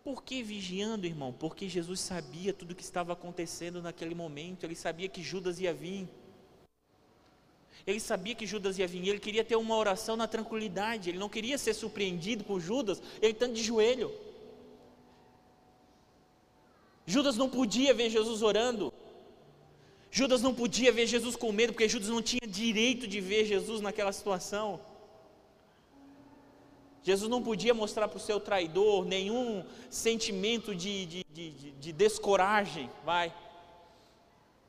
[0.03, 1.33] Por que vigiando, irmão?
[1.33, 5.73] Porque Jesus sabia tudo o que estava acontecendo naquele momento, ele sabia que Judas ia
[5.73, 6.09] vir.
[7.88, 11.31] Ele sabia que Judas ia vir, ele queria ter uma oração na tranquilidade, ele não
[11.31, 14.12] queria ser surpreendido com Judas, ele estando de joelho.
[17.07, 18.92] Judas não podia ver Jesus orando.
[20.11, 23.81] Judas não podia ver Jesus com medo, porque Judas não tinha direito de ver Jesus
[23.81, 24.79] naquela situação.
[27.03, 32.90] Jesus não podia mostrar para o seu traidor nenhum sentimento de, de, de, de, descoragem,
[33.03, 33.35] vai.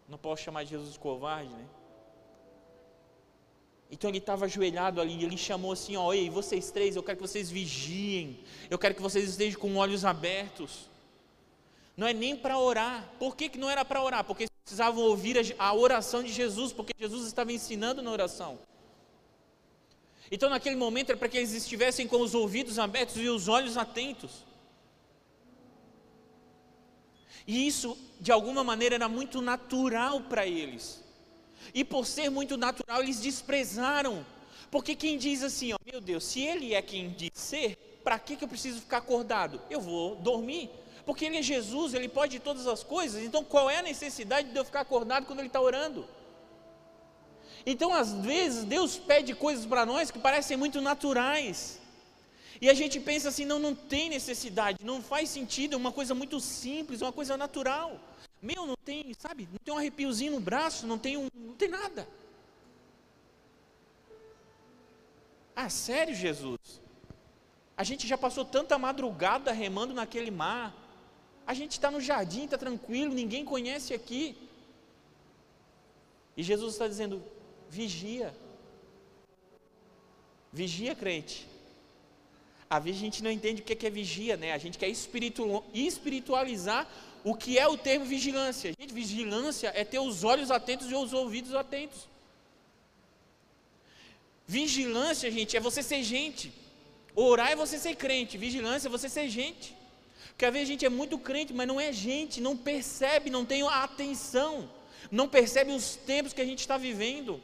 [0.07, 1.65] Não posso chamar Jesus de covarde, né?
[3.91, 7.27] Então ele estava ajoelhado ali, ele chamou assim: ó, ei, vocês três, eu quero que
[7.27, 10.89] vocês vigiem, eu quero que vocês estejam com olhos abertos.
[11.97, 13.11] Não é nem para orar.
[13.19, 14.23] Por que, que não era para orar?
[14.23, 18.59] Porque precisavam ouvir a oração de Jesus, porque Jesus estava ensinando na oração.
[20.31, 23.77] Então, naquele momento, era para que eles estivessem com os ouvidos abertos e os olhos
[23.77, 24.45] atentos.
[27.47, 31.03] E isso, de alguma maneira, era muito natural para eles.
[31.73, 34.25] E por ser muito natural, eles desprezaram.
[34.71, 38.35] Porque quem diz assim, ó, meu Deus, se ele é quem diz ser, para que,
[38.35, 39.61] que eu preciso ficar acordado?
[39.69, 40.69] Eu vou dormir.
[41.05, 44.55] Porque Ele é Jesus, Ele pode todas as coisas, então qual é a necessidade de
[44.55, 46.07] eu ficar acordado quando Ele está orando?
[47.65, 51.79] Então, às vezes, Deus pede coisas para nós que parecem muito naturais,
[52.61, 56.13] e a gente pensa assim: não, não tem necessidade, não faz sentido, é uma coisa
[56.13, 57.99] muito simples, uma coisa natural.
[58.41, 61.67] Meu, não tem, sabe, não tem um arrepiozinho no braço, não tem, um, não tem
[61.67, 62.07] nada.
[65.55, 66.81] Ah, sério, Jesus?
[67.75, 70.73] A gente já passou tanta madrugada remando naquele mar,
[71.45, 74.37] a gente está no jardim, está tranquilo, ninguém conhece aqui.
[76.37, 77.21] E Jesus está dizendo:
[77.69, 78.33] vigia.
[80.53, 81.47] Vigia, crente.
[82.69, 84.53] Às vezes a gente não entende o que é vigia, né?
[84.53, 86.87] A gente quer espiritualizar
[87.23, 88.73] o que é o termo vigilância.
[88.79, 92.07] Gente, vigilância é ter os olhos atentos e os ouvidos atentos.
[94.45, 96.53] Vigilância, gente, é você ser gente.
[97.15, 98.37] Orar é você ser crente.
[98.37, 99.75] Vigilância é você ser gente.
[100.27, 103.43] Porque às vezes a gente é muito crente, mas não é gente, não percebe, não
[103.43, 104.69] tem a atenção,
[105.11, 107.41] não percebe os tempos que a gente está vivendo.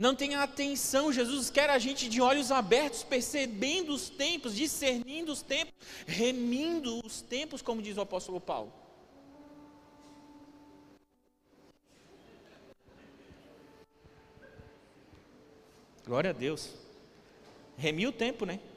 [0.00, 5.30] Não tem a atenção, Jesus quer a gente de olhos abertos, percebendo os tempos, discernindo
[5.30, 5.74] os tempos,
[6.06, 8.72] remindo os tempos, como diz o apóstolo Paulo.
[16.06, 16.70] Glória a Deus.
[17.76, 18.58] Remi o tempo, né?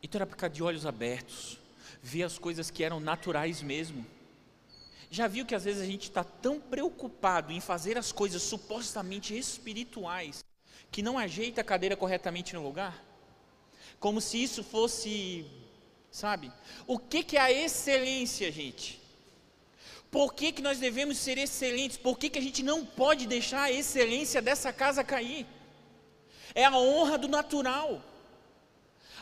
[0.00, 1.58] Então era para ficar de olhos abertos,
[2.02, 4.04] ver as coisas que eram naturais mesmo.
[5.10, 9.36] Já viu que às vezes a gente está tão preocupado em fazer as coisas supostamente
[9.36, 10.44] espirituais
[10.90, 13.02] que não ajeita a cadeira corretamente no lugar?
[14.00, 15.46] Como se isso fosse,
[16.10, 16.50] sabe?
[16.86, 19.00] O que, que é a excelência, gente?
[20.10, 21.96] Por que, que nós devemos ser excelentes?
[21.96, 25.46] Por que, que a gente não pode deixar a excelência dessa casa cair?
[26.54, 28.02] É a honra do natural.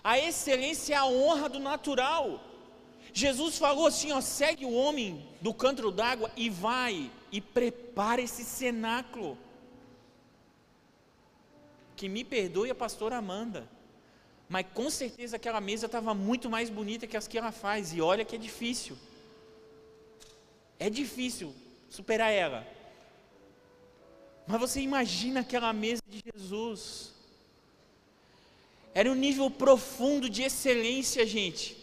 [0.03, 2.43] A excelência é a honra do natural.
[3.13, 8.45] Jesus falou assim: ó, segue o homem do cântaro d'água e vai e prepara esse
[8.45, 9.37] cenáculo.
[11.97, 13.69] Que me perdoe a pastora Amanda,
[14.49, 18.01] mas com certeza aquela mesa estava muito mais bonita que as que ela faz, e
[18.01, 18.97] olha que é difícil.
[20.79, 21.55] É difícil
[21.91, 22.67] superar ela.
[24.47, 27.11] Mas você imagina aquela mesa de Jesus
[28.93, 31.77] era um nível profundo de excelência, gente,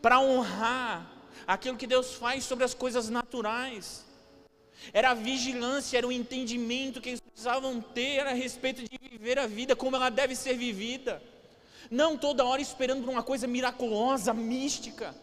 [0.00, 1.10] para honrar
[1.46, 4.04] aquilo que Deus faz sobre as coisas naturais.
[4.92, 9.46] Era a vigilância, era o entendimento que eles precisavam ter a respeito de viver a
[9.46, 11.22] vida como ela deve ser vivida.
[11.90, 15.14] Não toda hora esperando por uma coisa miraculosa, mística,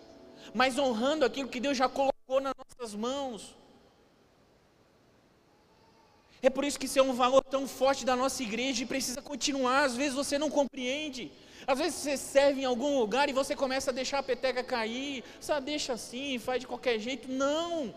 [0.54, 3.56] mas honrando aquilo que Deus já colocou nas nossas mãos.
[6.42, 9.22] É por isso que isso é um valor tão forte da nossa igreja e precisa
[9.22, 9.84] continuar.
[9.84, 11.32] Às vezes você não compreende.
[11.68, 15.24] Às vezes você serve em algum lugar e você começa a deixar a peteca cair.
[15.40, 17.28] Só deixa assim, faz de qualquer jeito.
[17.28, 17.94] Não.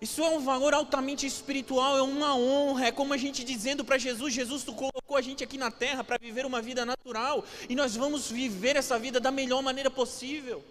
[0.00, 3.98] Isso é um valor altamente espiritual, é uma honra, é como a gente dizendo para
[3.98, 7.74] Jesus: Jesus, tu colocou a gente aqui na terra para viver uma vida natural e
[7.74, 10.64] nós vamos viver essa vida da melhor maneira possível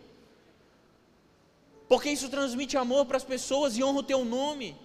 [1.89, 4.77] porque isso transmite amor para as pessoas e honra o teu nome.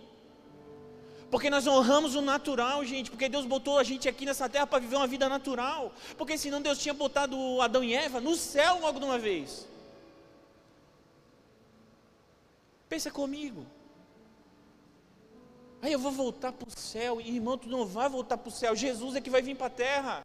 [1.35, 3.11] Porque nós honramos o natural, gente.
[3.11, 5.93] Porque Deus botou a gente aqui nessa terra para viver uma vida natural.
[6.17, 9.67] Porque senão Deus tinha botado Adão e Eva no céu logo de uma vez.
[12.89, 13.67] Pensa comigo.
[15.83, 17.21] Aí eu vou voltar para o céu.
[17.21, 18.77] Irmão, tu não vai voltar para o céu.
[18.77, 20.23] Jesus é que vai vir para a terra.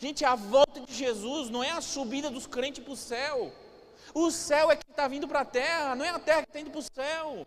[0.00, 3.52] Gente, a volta de Jesus não é a subida dos crentes para o céu.
[4.12, 6.58] O céu é que está vindo para a terra, não é a terra que está
[6.58, 7.46] indo para o céu.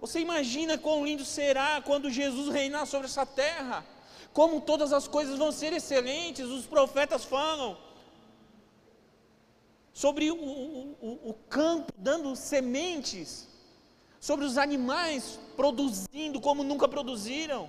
[0.00, 3.84] Você imagina quão lindo será quando Jesus reinar sobre essa terra?
[4.32, 7.76] Como todas as coisas vão ser excelentes, os profetas falam
[9.92, 13.48] sobre o, o, o campo dando sementes,
[14.20, 17.68] sobre os animais produzindo como nunca produziram.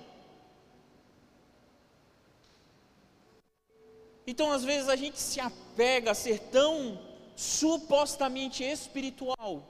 [4.24, 7.00] Então, às vezes, a gente se apega a ser tão
[7.34, 9.64] supostamente espiritual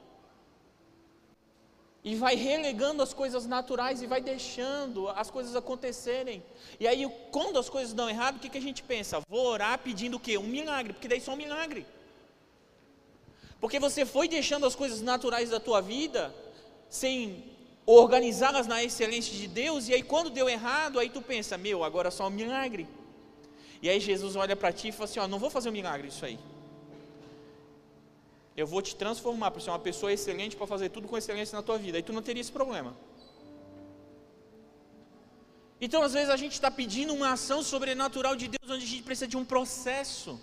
[2.03, 6.43] e vai relegando as coisas naturais e vai deixando as coisas acontecerem.
[6.79, 9.21] E aí, quando as coisas dão errado, o que, que a gente pensa?
[9.29, 10.39] Vou orar pedindo o quê?
[10.39, 11.87] Um milagre, porque daí só um milagre.
[13.61, 16.35] Porque você foi deixando as coisas naturais da tua vida
[16.89, 17.45] sem
[17.85, 22.11] organizá-las na excelência de Deus, e aí quando deu errado, aí tu pensa, meu, agora
[22.11, 22.89] só um milagre.
[23.83, 26.09] E aí Jesus olha para ti e fala assim: ó, não vou fazer um milagre
[26.09, 26.39] isso aí.
[28.61, 31.63] Eu vou te transformar para ser uma pessoa excelente para fazer tudo com excelência na
[31.63, 31.97] tua vida.
[31.97, 32.95] Aí tu não teria esse problema.
[35.81, 39.03] Então, às vezes, a gente está pedindo uma ação sobrenatural de Deus, onde a gente
[39.03, 40.39] precisa de um processo,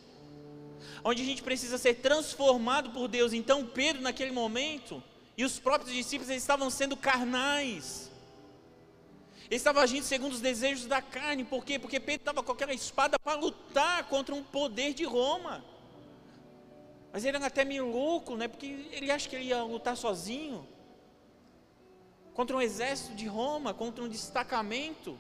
[1.04, 3.34] onde a gente precisa ser transformado por Deus.
[3.34, 5.04] Então, Pedro, naquele momento,
[5.38, 8.10] e os próprios discípulos, eles estavam sendo carnais.
[9.46, 11.78] Ele estava agindo segundo os desejos da carne, por quê?
[11.78, 15.64] Porque Pedro estava com aquela espada para lutar contra um poder de Roma.
[17.18, 18.48] Mas ele era até meio louco, né?
[18.48, 20.68] Porque ele acha que ele ia lutar sozinho
[22.32, 25.20] contra um exército de Roma, contra um destacamento.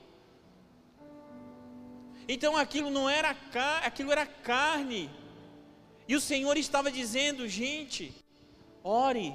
[2.29, 3.35] Então aquilo não era
[3.83, 5.09] aquilo era carne.
[6.07, 8.13] E o Senhor estava dizendo, gente,
[8.83, 9.33] ore,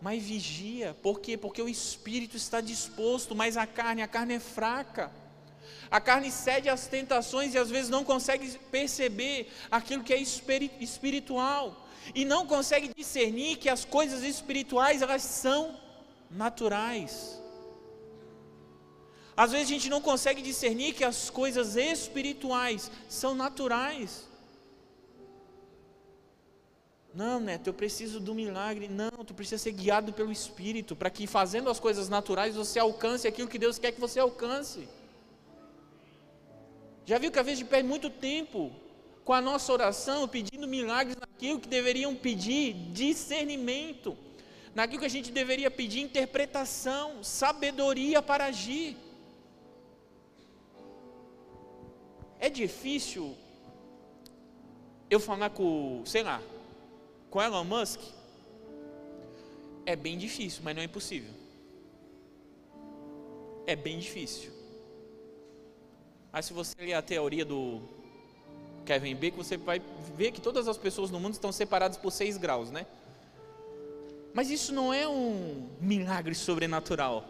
[0.00, 0.96] mas vigia.
[1.00, 1.36] Por quê?
[1.36, 5.12] Porque o espírito está disposto, mas a carne, a carne é fraca.
[5.88, 11.83] A carne cede às tentações e às vezes não consegue perceber aquilo que é espiritual
[12.14, 15.78] e não consegue discernir que as coisas espirituais elas são
[16.30, 17.40] naturais.
[19.36, 24.28] Às vezes a gente não consegue discernir que as coisas espirituais são naturais.
[27.12, 28.88] Não, Neto, eu preciso do milagre.
[28.88, 33.26] Não, tu precisa ser guiado pelo Espírito, para que fazendo as coisas naturais você alcance
[33.26, 34.88] aquilo que Deus quer que você alcance.
[37.06, 38.72] Já viu que às vezes a gente perde muito tempo
[39.24, 44.16] com a nossa oração pedindo milagres naquilo que deveriam pedir discernimento,
[44.74, 48.96] naquilo que a gente deveria pedir interpretação, sabedoria para agir.
[52.38, 53.34] É difícil
[55.08, 56.42] eu falar com, sei lá,
[57.30, 58.00] com Elon Musk,
[59.86, 61.32] é bem difícil, mas não é impossível.
[63.66, 64.52] É bem difícil.
[66.30, 67.80] Mas se você ler a teoria do
[68.84, 69.80] Kevin Bacon, você vai
[70.16, 72.86] ver que todas as pessoas no mundo estão separadas por seis graus, né?
[74.32, 77.24] Mas isso não é um milagre sobrenatural.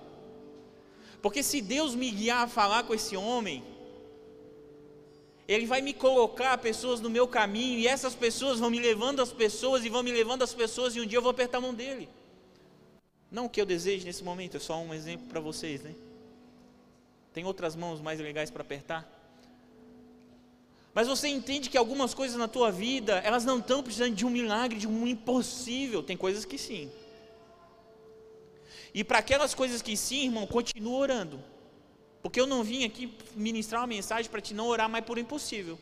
[1.23, 3.63] Porque se Deus me guiar a falar com esse homem,
[5.47, 9.33] ele vai me colocar pessoas no meu caminho e essas pessoas vão me levando as
[9.33, 11.75] pessoas e vão me levando as pessoas e um dia eu vou apertar a mão
[11.75, 12.09] dele.
[13.31, 15.95] Não o que eu desejo nesse momento, é só um exemplo para vocês, né?
[17.33, 19.14] Tem outras mãos mais legais para apertar?
[20.95, 24.31] Mas você entende que algumas coisas na tua vida, elas não estão precisando de um
[24.31, 26.03] milagre, de um impossível.
[26.03, 26.91] Tem coisas que sim.
[28.95, 31.43] E para aquelas coisas que sim, irmão, continua orando.
[32.23, 35.77] Porque eu não vim aqui ministrar uma mensagem para te não orar mais por impossível.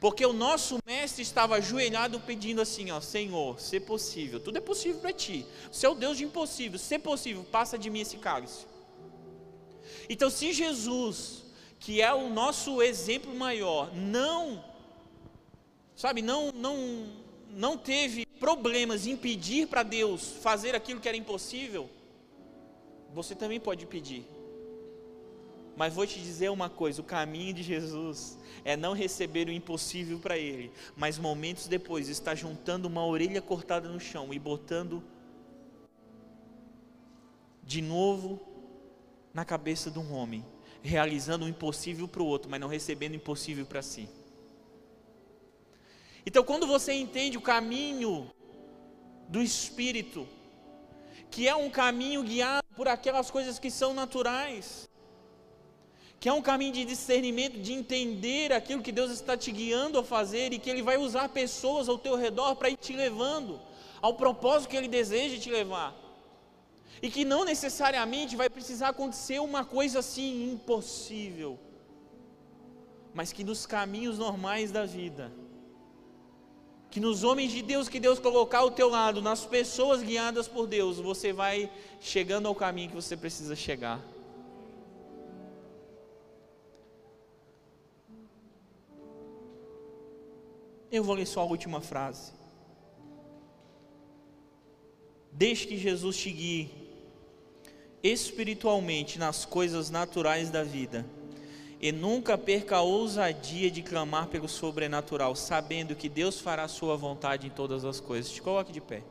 [0.00, 5.00] Porque o nosso mestre estava ajoelhado pedindo assim, ó, Senhor, se possível, tudo é possível
[5.00, 5.44] para ti.
[5.72, 8.64] Você é o Deus de impossível, se possível, passa de mim esse cálice.
[10.08, 11.42] Então, se Jesus,
[11.78, 14.64] que é o nosso exemplo maior, não,
[15.94, 17.06] sabe, não, não,
[17.50, 21.88] não teve problemas em pedir para Deus fazer aquilo que era impossível,
[23.12, 24.26] você também pode pedir.
[25.76, 30.18] Mas vou te dizer uma coisa: o caminho de Jesus é não receber o impossível
[30.18, 35.02] para Ele, mas momentos depois estar juntando uma orelha cortada no chão e botando
[37.62, 38.40] de novo
[39.32, 40.44] na cabeça de um homem,
[40.82, 44.08] realizando o impossível para o outro, mas não recebendo o impossível para si.
[46.24, 48.30] Então, quando você entende o caminho
[49.28, 50.26] do Espírito,
[51.30, 54.88] que é um caminho guiado por aquelas coisas que são naturais,
[56.20, 60.04] que é um caminho de discernimento, de entender aquilo que Deus está te guiando a
[60.04, 63.60] fazer e que Ele vai usar pessoas ao teu redor para ir te levando
[64.02, 65.94] ao propósito que Ele deseja te levar.
[67.00, 71.58] E que não necessariamente vai precisar acontecer uma coisa assim impossível,
[73.14, 75.32] mas que nos caminhos normais da vida,
[76.90, 80.66] que nos homens de Deus que Deus colocar ao teu lado, nas pessoas guiadas por
[80.66, 81.70] Deus, você vai
[82.00, 84.02] chegando ao caminho que você precisa chegar.
[90.90, 92.32] Eu vou ler só a última frase.
[95.30, 96.77] Deixe que Jesus te guie
[98.02, 101.04] espiritualmente nas coisas naturais da vida
[101.80, 106.96] e nunca perca a ousadia de clamar pelo sobrenatural, sabendo que Deus fará a sua
[106.96, 108.32] vontade em todas as coisas.
[108.32, 109.02] Te coloque de pé.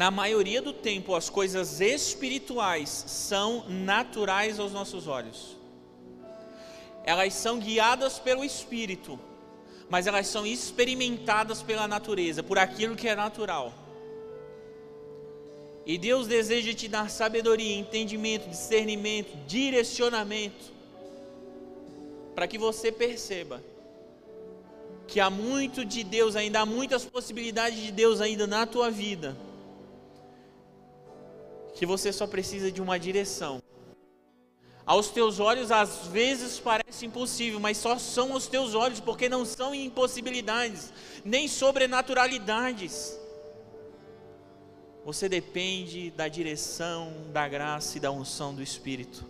[0.00, 5.59] na maioria do tempo, as coisas espirituais são naturais aos nossos olhos.
[7.10, 9.18] Elas são guiadas pelo Espírito,
[9.88, 13.74] mas elas são experimentadas pela natureza, por aquilo que é natural.
[15.84, 20.66] E Deus deseja te dar sabedoria, entendimento, discernimento, direcionamento,
[22.32, 23.60] para que você perceba
[25.08, 29.36] que há muito de Deus ainda, há muitas possibilidades de Deus ainda na tua vida
[31.74, 33.60] que você só precisa de uma direção.
[34.86, 39.44] Aos teus olhos às vezes parece impossível, mas só são os teus olhos, porque não
[39.44, 40.92] são impossibilidades,
[41.24, 43.18] nem sobrenaturalidades.
[45.04, 49.24] Você depende da direção, da graça e da unção do Espírito.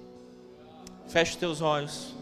[1.08, 2.19] Feche os teus olhos.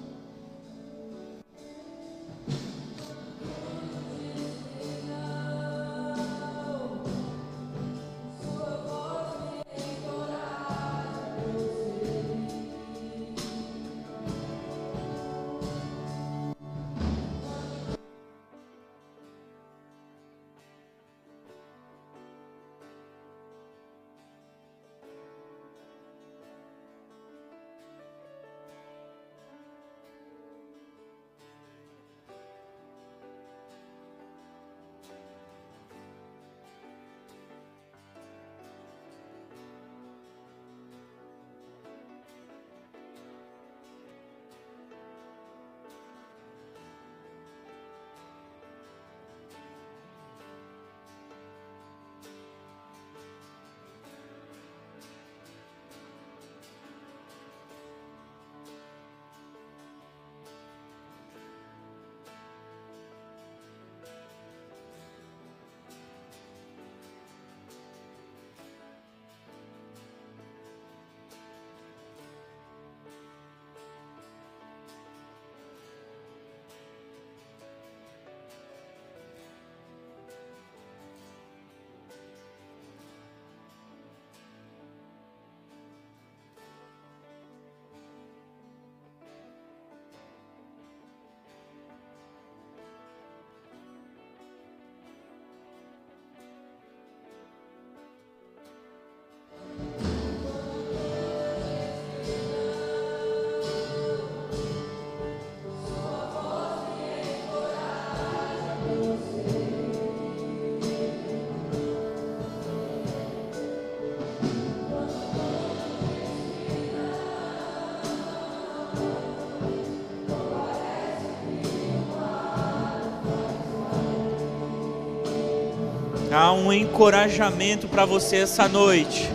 [126.41, 129.29] Há um encorajamento para você essa noite.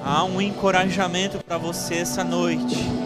[0.00, 3.01] Há um encorajamento para você essa noite.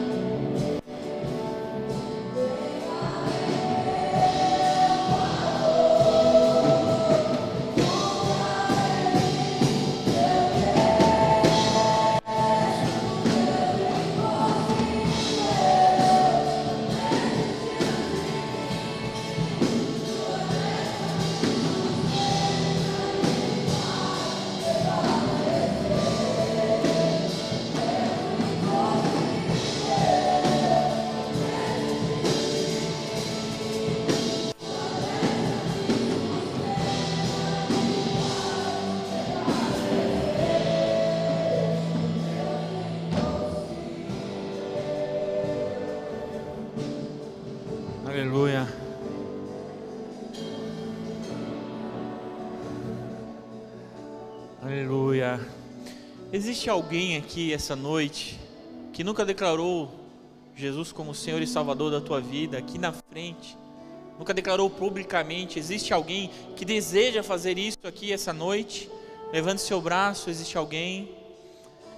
[56.66, 58.40] Existe alguém aqui essa noite
[58.92, 59.88] que nunca declarou
[60.56, 63.56] Jesus como Senhor e Salvador da tua vida, aqui na frente?
[64.18, 65.60] Nunca declarou publicamente?
[65.60, 68.90] Existe alguém que deseja fazer isso aqui essa noite?
[69.32, 71.14] Levante seu braço, existe alguém?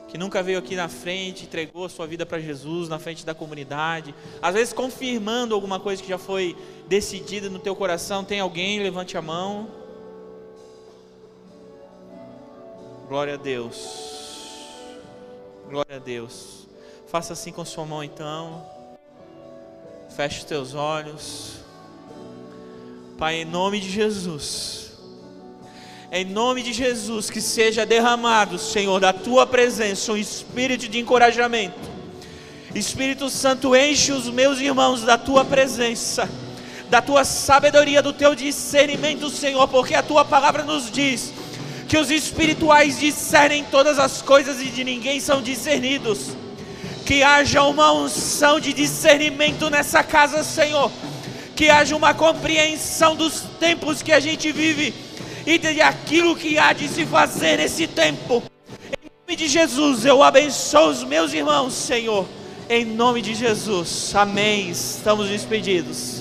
[0.06, 3.34] que nunca veio aqui na frente, entregou a sua vida para Jesus, na frente da
[3.34, 6.56] comunidade, às vezes confirmando alguma coisa que já foi
[6.86, 8.82] decidida no teu coração, tem alguém?
[8.82, 9.68] Levante a mão.
[13.06, 14.17] Glória a Deus.
[15.68, 16.66] Glória a Deus.
[17.08, 18.64] Faça assim com sua mão então.
[20.16, 21.56] Feche os teus olhos.
[23.18, 24.92] Pai, em nome de Jesus.
[26.10, 31.78] Em nome de Jesus, que seja derramado, Senhor, da tua presença, um espírito de encorajamento.
[32.74, 36.26] Espírito Santo, enche os meus irmãos da tua presença,
[36.88, 41.34] da tua sabedoria, do teu discernimento, Senhor, porque a tua palavra nos diz
[41.88, 46.36] que os espirituais discernem todas as coisas e de ninguém são discernidos.
[47.06, 50.92] Que haja uma unção de discernimento nessa casa, Senhor.
[51.56, 54.94] Que haja uma compreensão dos tempos que a gente vive
[55.46, 58.42] e de aquilo que há de se fazer nesse tempo.
[59.02, 62.28] Em nome de Jesus, eu abençoo os meus irmãos, Senhor.
[62.68, 64.68] Em nome de Jesus, amém.
[64.68, 66.17] Estamos despedidos.